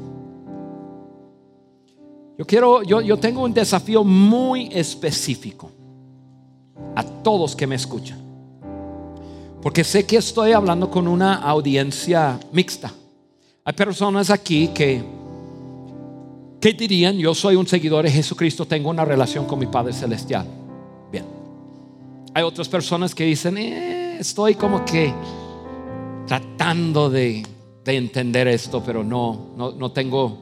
Yo 2.38 2.46
quiero, 2.46 2.82
yo, 2.84 3.02
yo 3.02 3.18
tengo 3.18 3.44
un 3.44 3.54
desafío 3.54 4.04
muy 4.04 4.70
específico 4.72 5.72
a 6.96 7.04
todos 7.04 7.56
que 7.56 7.68
me 7.68 7.76
escuchan. 7.76 8.20
Porque 9.62 9.84
sé 9.84 10.06
que 10.06 10.18
estoy 10.18 10.52
hablando 10.52 10.90
con 10.90 11.08
una 11.08 11.36
audiencia 11.36 12.40
mixta. 12.52 12.92
Hay 13.64 13.74
personas 13.74 14.30
aquí 14.30 14.70
que, 14.70 15.02
que 16.60 16.74
dirían, 16.74 17.18
yo 17.18 17.34
soy 17.34 17.56
un 17.56 17.66
seguidor 17.66 18.04
de 18.04 18.12
Jesucristo, 18.12 18.66
tengo 18.66 18.90
una 18.90 19.06
relación 19.06 19.46
con 19.46 19.60
mi 19.60 19.68
Padre 19.68 19.94
Celestial. 19.94 20.46
Bien. 21.12 21.26
Hay 22.34 22.44
otras 22.44 22.68
personas 22.68 23.16
que 23.16 23.24
dicen, 23.24 23.58
eh, 23.58 24.18
estoy 24.20 24.56
como 24.56 24.84
que 24.84 25.14
tratando 26.28 27.10
de, 27.10 27.46
de 27.86 27.98
entender 27.98 28.48
esto, 28.48 28.84
pero 28.84 29.04
no, 29.04 29.52
no, 29.56 29.72
no 29.72 29.92
tengo, 29.92 30.40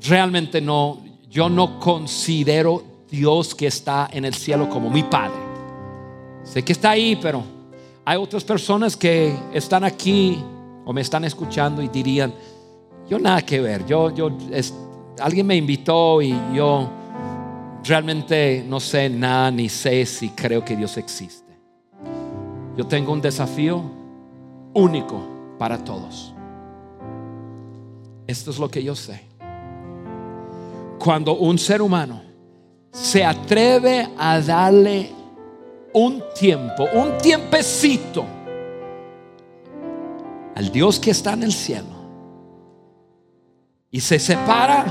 realmente 0.00 0.60
no, 0.60 0.98
yo 1.30 1.48
no 1.48 1.78
considero 1.78 2.82
Dios 3.08 3.54
que 3.54 3.68
está 3.68 4.10
en 4.12 4.24
el 4.24 4.34
cielo 4.34 4.68
como 4.68 4.90
mi 4.90 5.04
Padre. 5.04 5.38
Sé 6.42 6.64
que 6.64 6.72
está 6.72 6.90
ahí, 6.90 7.16
pero 7.22 7.44
hay 8.04 8.18
otras 8.18 8.42
personas 8.42 8.96
que 8.96 9.32
están 9.52 9.84
aquí 9.84 10.42
o 10.84 10.92
me 10.92 11.00
están 11.00 11.24
escuchando 11.24 11.82
y 11.82 11.88
dirían, 11.88 12.34
yo 13.08 13.18
nada 13.20 13.42
que 13.42 13.60
ver, 13.60 13.86
yo, 13.86 14.12
yo, 14.12 14.36
alguien 15.20 15.46
me 15.46 15.54
invitó 15.54 16.20
y 16.20 16.36
yo 16.52 16.90
realmente 17.84 18.64
no 18.66 18.80
sé 18.80 19.08
nada 19.08 19.52
ni 19.52 19.68
sé 19.68 20.04
si 20.06 20.30
creo 20.30 20.64
que 20.64 20.76
Dios 20.76 20.96
existe. 20.96 21.48
Yo 22.76 22.86
tengo 22.86 23.12
un 23.12 23.20
desafío 23.20 23.82
único 24.74 25.22
para 25.58 25.78
todos. 25.84 26.34
Esto 28.26 28.50
es 28.50 28.58
lo 28.58 28.68
que 28.68 28.82
yo 28.82 28.96
sé 28.96 29.29
cuando 31.00 31.34
un 31.38 31.58
ser 31.58 31.80
humano 31.80 32.22
se 32.92 33.24
atreve 33.24 34.06
a 34.18 34.38
darle 34.38 35.10
un 35.94 36.22
tiempo, 36.38 36.86
un 36.92 37.16
tiempecito 37.16 38.26
al 40.54 40.70
Dios 40.70 41.00
que 41.00 41.10
está 41.10 41.32
en 41.32 41.44
el 41.44 41.52
cielo 41.52 41.88
y 43.90 43.98
se 43.98 44.18
separa, 44.18 44.84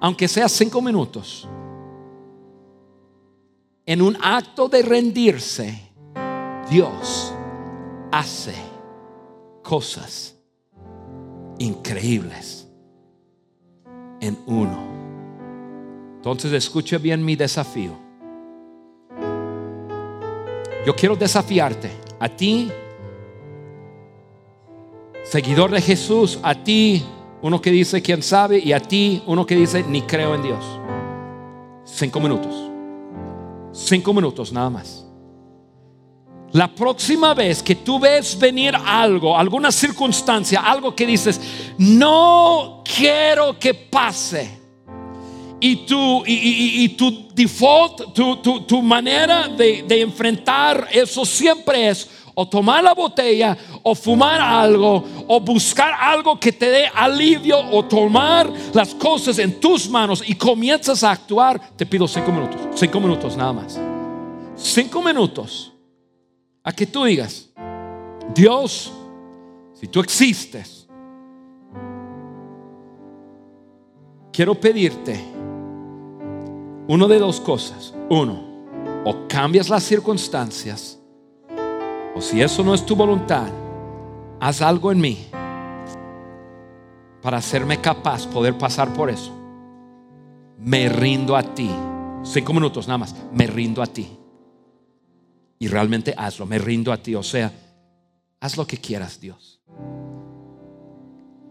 aunque 0.00 0.26
sea 0.26 0.48
cinco 0.48 0.80
minutos, 0.80 1.46
en 3.84 4.00
un 4.00 4.16
acto 4.22 4.70
de 4.70 4.80
rendirse, 4.80 5.92
Dios 6.70 7.34
hace 8.10 8.54
cosas 9.62 10.34
increíbles 11.58 12.63
en 14.26 14.38
uno. 14.46 14.78
Entonces 16.16 16.52
escuche 16.52 16.98
bien 16.98 17.24
mi 17.24 17.36
desafío. 17.36 17.92
Yo 20.86 20.94
quiero 20.94 21.16
desafiarte 21.16 21.90
a 22.18 22.28
ti, 22.28 22.70
seguidor 25.24 25.70
de 25.70 25.80
Jesús, 25.80 26.38
a 26.42 26.54
ti, 26.54 27.04
uno 27.42 27.60
que 27.60 27.70
dice 27.70 28.00
quién 28.02 28.22
sabe, 28.22 28.58
y 28.58 28.72
a 28.72 28.80
ti, 28.80 29.22
uno 29.26 29.44
que 29.44 29.56
dice 29.56 29.84
ni 29.86 30.02
creo 30.02 30.34
en 30.34 30.42
Dios. 30.42 30.64
Cinco 31.84 32.20
minutos. 32.20 32.70
Cinco 33.72 34.14
minutos 34.14 34.52
nada 34.52 34.70
más. 34.70 35.03
La 36.54 36.68
próxima 36.68 37.34
vez 37.34 37.60
que 37.64 37.74
tú 37.74 37.98
ves 37.98 38.38
venir 38.38 38.76
algo, 38.76 39.36
alguna 39.36 39.72
circunstancia, 39.72 40.60
algo 40.60 40.94
que 40.94 41.04
dices, 41.04 41.40
no 41.78 42.84
quiero 42.84 43.58
que 43.58 43.74
pase. 43.74 44.60
Y 45.58 45.84
tu, 45.84 46.22
y, 46.24 46.88
tu 46.90 47.26
default, 47.34 48.14
tu, 48.14 48.60
tu, 48.60 48.82
manera 48.82 49.48
de, 49.48 49.82
de 49.82 50.00
enfrentar 50.00 50.86
eso 50.92 51.24
siempre 51.24 51.88
es 51.88 52.08
o 52.34 52.46
tomar 52.46 52.84
la 52.84 52.94
botella, 52.94 53.56
o 53.82 53.94
fumar 53.96 54.40
algo, 54.40 55.04
o 55.26 55.40
buscar 55.40 55.92
algo 56.00 56.38
que 56.38 56.52
te 56.52 56.70
dé 56.70 56.86
alivio, 56.94 57.58
o 57.72 57.84
tomar 57.84 58.48
las 58.72 58.94
cosas 58.94 59.40
en 59.40 59.58
tus 59.58 59.88
manos 59.88 60.22
y 60.24 60.34
comienzas 60.36 61.02
a 61.02 61.10
actuar, 61.10 61.60
te 61.76 61.84
pido 61.84 62.06
cinco 62.06 62.30
minutos, 62.30 62.60
cinco 62.76 63.00
minutos 63.00 63.36
nada 63.36 63.52
más. 63.52 63.80
Cinco 64.56 65.02
minutos 65.02 65.73
a 66.64 66.72
que 66.72 66.86
tú 66.86 67.04
digas, 67.04 67.50
Dios, 68.34 68.90
si 69.74 69.86
tú 69.86 70.00
existes, 70.00 70.88
quiero 74.32 74.54
pedirte 74.54 75.22
uno 76.88 77.06
de 77.06 77.18
dos 77.18 77.38
cosas. 77.40 77.94
Uno, 78.08 78.42
o 79.04 79.28
cambias 79.28 79.68
las 79.68 79.82
circunstancias, 79.82 80.98
o 82.14 82.20
si 82.20 82.40
eso 82.40 82.64
no 82.64 82.72
es 82.74 82.84
tu 82.84 82.96
voluntad, 82.96 83.48
haz 84.40 84.62
algo 84.62 84.90
en 84.90 85.00
mí 85.00 85.26
para 87.20 87.38
hacerme 87.38 87.80
capaz 87.80 88.26
poder 88.26 88.56
pasar 88.56 88.92
por 88.94 89.10
eso. 89.10 89.32
Me 90.58 90.88
rindo 90.88 91.36
a 91.36 91.42
ti. 91.42 91.70
Cinco 92.22 92.54
minutos 92.54 92.86
nada 92.86 92.98
más. 92.98 93.14
Me 93.32 93.46
rindo 93.46 93.82
a 93.82 93.86
ti 93.86 94.23
y 95.58 95.68
realmente 95.68 96.14
hazlo. 96.16 96.46
Me 96.46 96.58
rindo 96.58 96.92
a 96.92 96.96
ti. 96.96 97.14
O 97.14 97.22
sea, 97.22 97.52
haz 98.40 98.56
lo 98.56 98.66
que 98.66 98.78
quieras, 98.78 99.20
Dios. 99.20 99.60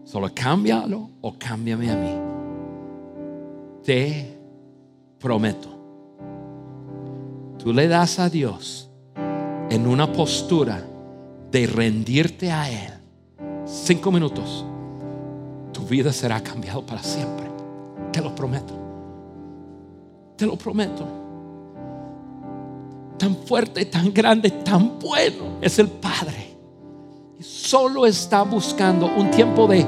Solo 0.04 0.30
cámbialo 0.34 1.10
o 1.20 1.34
cámbiame 1.38 1.90
a 1.90 1.96
mí. 1.96 2.14
Te 3.82 4.38
prometo. 5.18 5.70
Tú 7.58 7.72
le 7.72 7.88
das 7.88 8.18
a 8.18 8.28
Dios 8.28 8.90
en 9.70 9.86
una 9.86 10.12
postura 10.12 10.84
de 11.50 11.66
rendirte 11.66 12.52
a 12.52 12.70
Él. 12.70 12.92
Cinco 13.64 14.12
minutos. 14.12 14.64
Tu 15.72 15.82
vida 15.86 16.12
será 16.12 16.42
cambiada 16.42 16.80
para 16.84 17.02
siempre. 17.02 17.46
Te 18.12 18.20
lo 18.20 18.34
prometo. 18.34 18.74
Te 20.36 20.46
lo 20.46 20.56
prometo 20.56 21.23
tan 23.18 23.36
fuerte, 23.36 23.84
tan 23.86 24.12
grande, 24.12 24.50
tan 24.50 24.98
bueno 24.98 25.58
es 25.60 25.78
el 25.78 25.88
Padre. 25.88 26.54
Solo 27.40 28.06
está 28.06 28.42
buscando 28.42 29.06
un 29.06 29.30
tiempo 29.30 29.66
de 29.66 29.84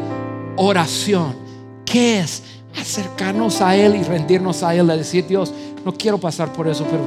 oración. 0.57 1.37
¿Qué 1.85 2.20
es? 2.20 2.43
Acercarnos 2.79 3.61
a 3.61 3.74
Él 3.77 3.97
y 3.97 4.03
rendirnos 4.03 4.62
a 4.62 4.74
Él. 4.74 4.91
A 4.91 4.97
decir, 4.97 5.27
Dios, 5.27 5.53
no 5.85 5.93
quiero 5.93 6.18
pasar 6.18 6.53
por 6.53 6.68
eso, 6.68 6.85
pero 6.91 7.07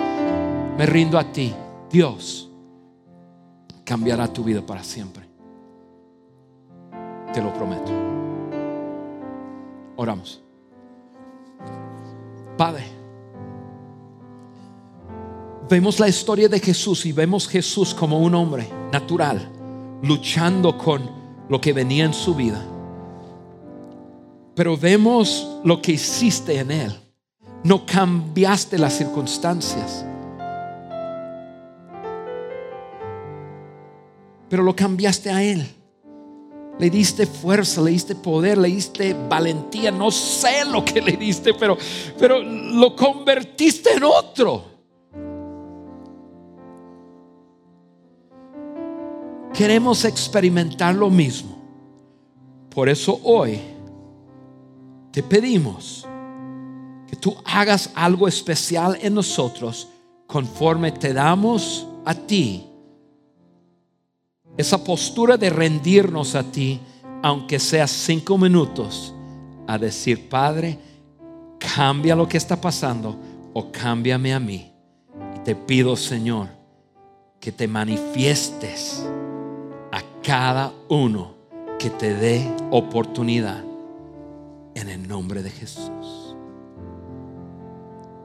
me 0.78 0.86
rindo 0.86 1.18
a 1.18 1.24
ti. 1.24 1.54
Dios 1.92 2.50
cambiará 3.84 4.32
tu 4.32 4.44
vida 4.44 4.66
para 4.66 4.84
siempre. 4.84 5.28
te 7.34 7.42
lo 7.42 7.54
prometo. 7.54 7.92
Oramos. 9.96 10.42
Padre, 12.58 12.84
vemos 15.70 16.00
la 16.00 16.08
historia 16.08 16.50
de 16.50 16.60
Jesús 16.60 17.06
y 17.06 17.12
vemos 17.12 17.48
Jesús 17.48 17.94
como 17.94 18.20
un 18.20 18.34
hombre 18.34 18.68
natural, 18.92 19.40
luchando 20.02 20.78
con 20.78 21.10
lo 21.48 21.62
que 21.62 21.74
venía 21.74 22.06
en 22.06 22.14
su 22.14 22.34
vida. 22.34 22.66
Pero 24.56 24.76
vemos 24.76 25.48
lo 25.64 25.82
que 25.82 25.94
hiciste 25.94 26.58
en 26.60 26.72
él. 26.72 27.00
No 27.64 27.86
cambiaste 27.86 28.78
las 28.78 28.98
circunstancias. 28.98 30.06
Pero 34.50 34.64
lo 34.64 34.76
cambiaste 34.76 35.30
a 35.30 35.44
él. 35.44 35.66
Le 36.80 36.90
diste 36.90 37.28
fuerza, 37.28 37.82
le 37.82 37.92
diste 37.92 38.16
poder, 38.16 38.58
le 38.58 38.70
diste 38.70 39.16
valentía. 39.30 39.92
No 39.92 40.10
sé 40.10 40.66
lo 40.66 40.84
que 40.84 41.02
le 41.02 41.12
diste, 41.12 41.54
pero, 41.54 41.78
pero 42.18 42.40
lo 42.42 42.96
convertiste 42.96 43.94
en 43.94 44.04
otro. 44.04 44.79
Queremos 49.60 50.06
experimentar 50.06 50.96
lo 50.96 51.10
mismo. 51.10 51.58
Por 52.74 52.88
eso 52.88 53.20
hoy 53.26 53.60
te 55.12 55.22
pedimos 55.22 56.08
que 57.06 57.18
tú 57.18 57.36
hagas 57.44 57.92
algo 57.94 58.30
especial 58.30 58.98
en 59.02 59.16
nosotros 59.16 59.90
conforme 60.28 60.94
te 60.94 61.12
damos 61.14 61.86
a 62.06 62.14
ti 62.14 62.68
esa 64.56 64.82
postura 64.82 65.36
de 65.36 65.50
rendirnos 65.50 66.36
a 66.36 66.44
ti, 66.44 66.80
aunque 67.22 67.60
sea 67.60 67.86
cinco 67.86 68.38
minutos, 68.38 69.14
a 69.68 69.78
decir, 69.78 70.30
Padre, 70.30 70.80
cambia 71.76 72.16
lo 72.16 72.30
que 72.30 72.38
está 72.38 72.62
pasando 72.62 73.20
o 73.54 73.70
cámbiame 73.74 74.34
a 74.34 74.40
mí. 74.40 74.72
Y 75.36 75.40
te 75.40 75.54
pido, 75.54 75.98
Señor, 75.98 76.48
que 77.42 77.52
te 77.52 77.68
manifiestes 77.68 79.04
a 79.92 80.02
cada 80.24 80.74
uno 80.90 81.34
que 81.80 81.90
te 81.90 82.14
dé 82.14 82.50
oportunidad 82.72 83.64
en 84.76 84.90
el 84.90 85.08
nombre 85.08 85.44
de 85.44 85.50
Jesús. 85.50 86.36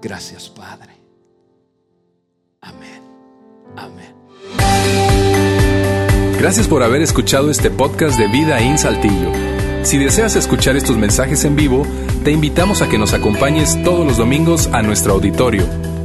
Gracias, 0.02 0.50
Padre. 0.50 0.92
Amén. 2.60 3.02
Amén. 3.76 4.14
Gracias 6.38 6.68
por 6.68 6.82
haber 6.82 7.00
escuchado 7.00 7.50
este 7.50 7.70
podcast 7.70 8.18
de 8.18 8.28
Vida 8.28 8.60
en 8.60 8.76
Saltillo. 8.76 9.32
Si 9.82 9.98
deseas 9.98 10.36
escuchar 10.36 10.76
estos 10.76 10.96
mensajes 10.96 11.44
en 11.44 11.56
vivo, 11.56 11.86
te 12.22 12.32
invitamos 12.32 12.82
a 12.82 12.88
que 12.88 12.98
nos 12.98 13.12
acompañes 13.12 13.82
todos 13.82 14.06
los 14.06 14.16
domingos 14.16 14.68
a 14.72 14.82
nuestro 14.82 15.14
auditorio. 15.14 15.66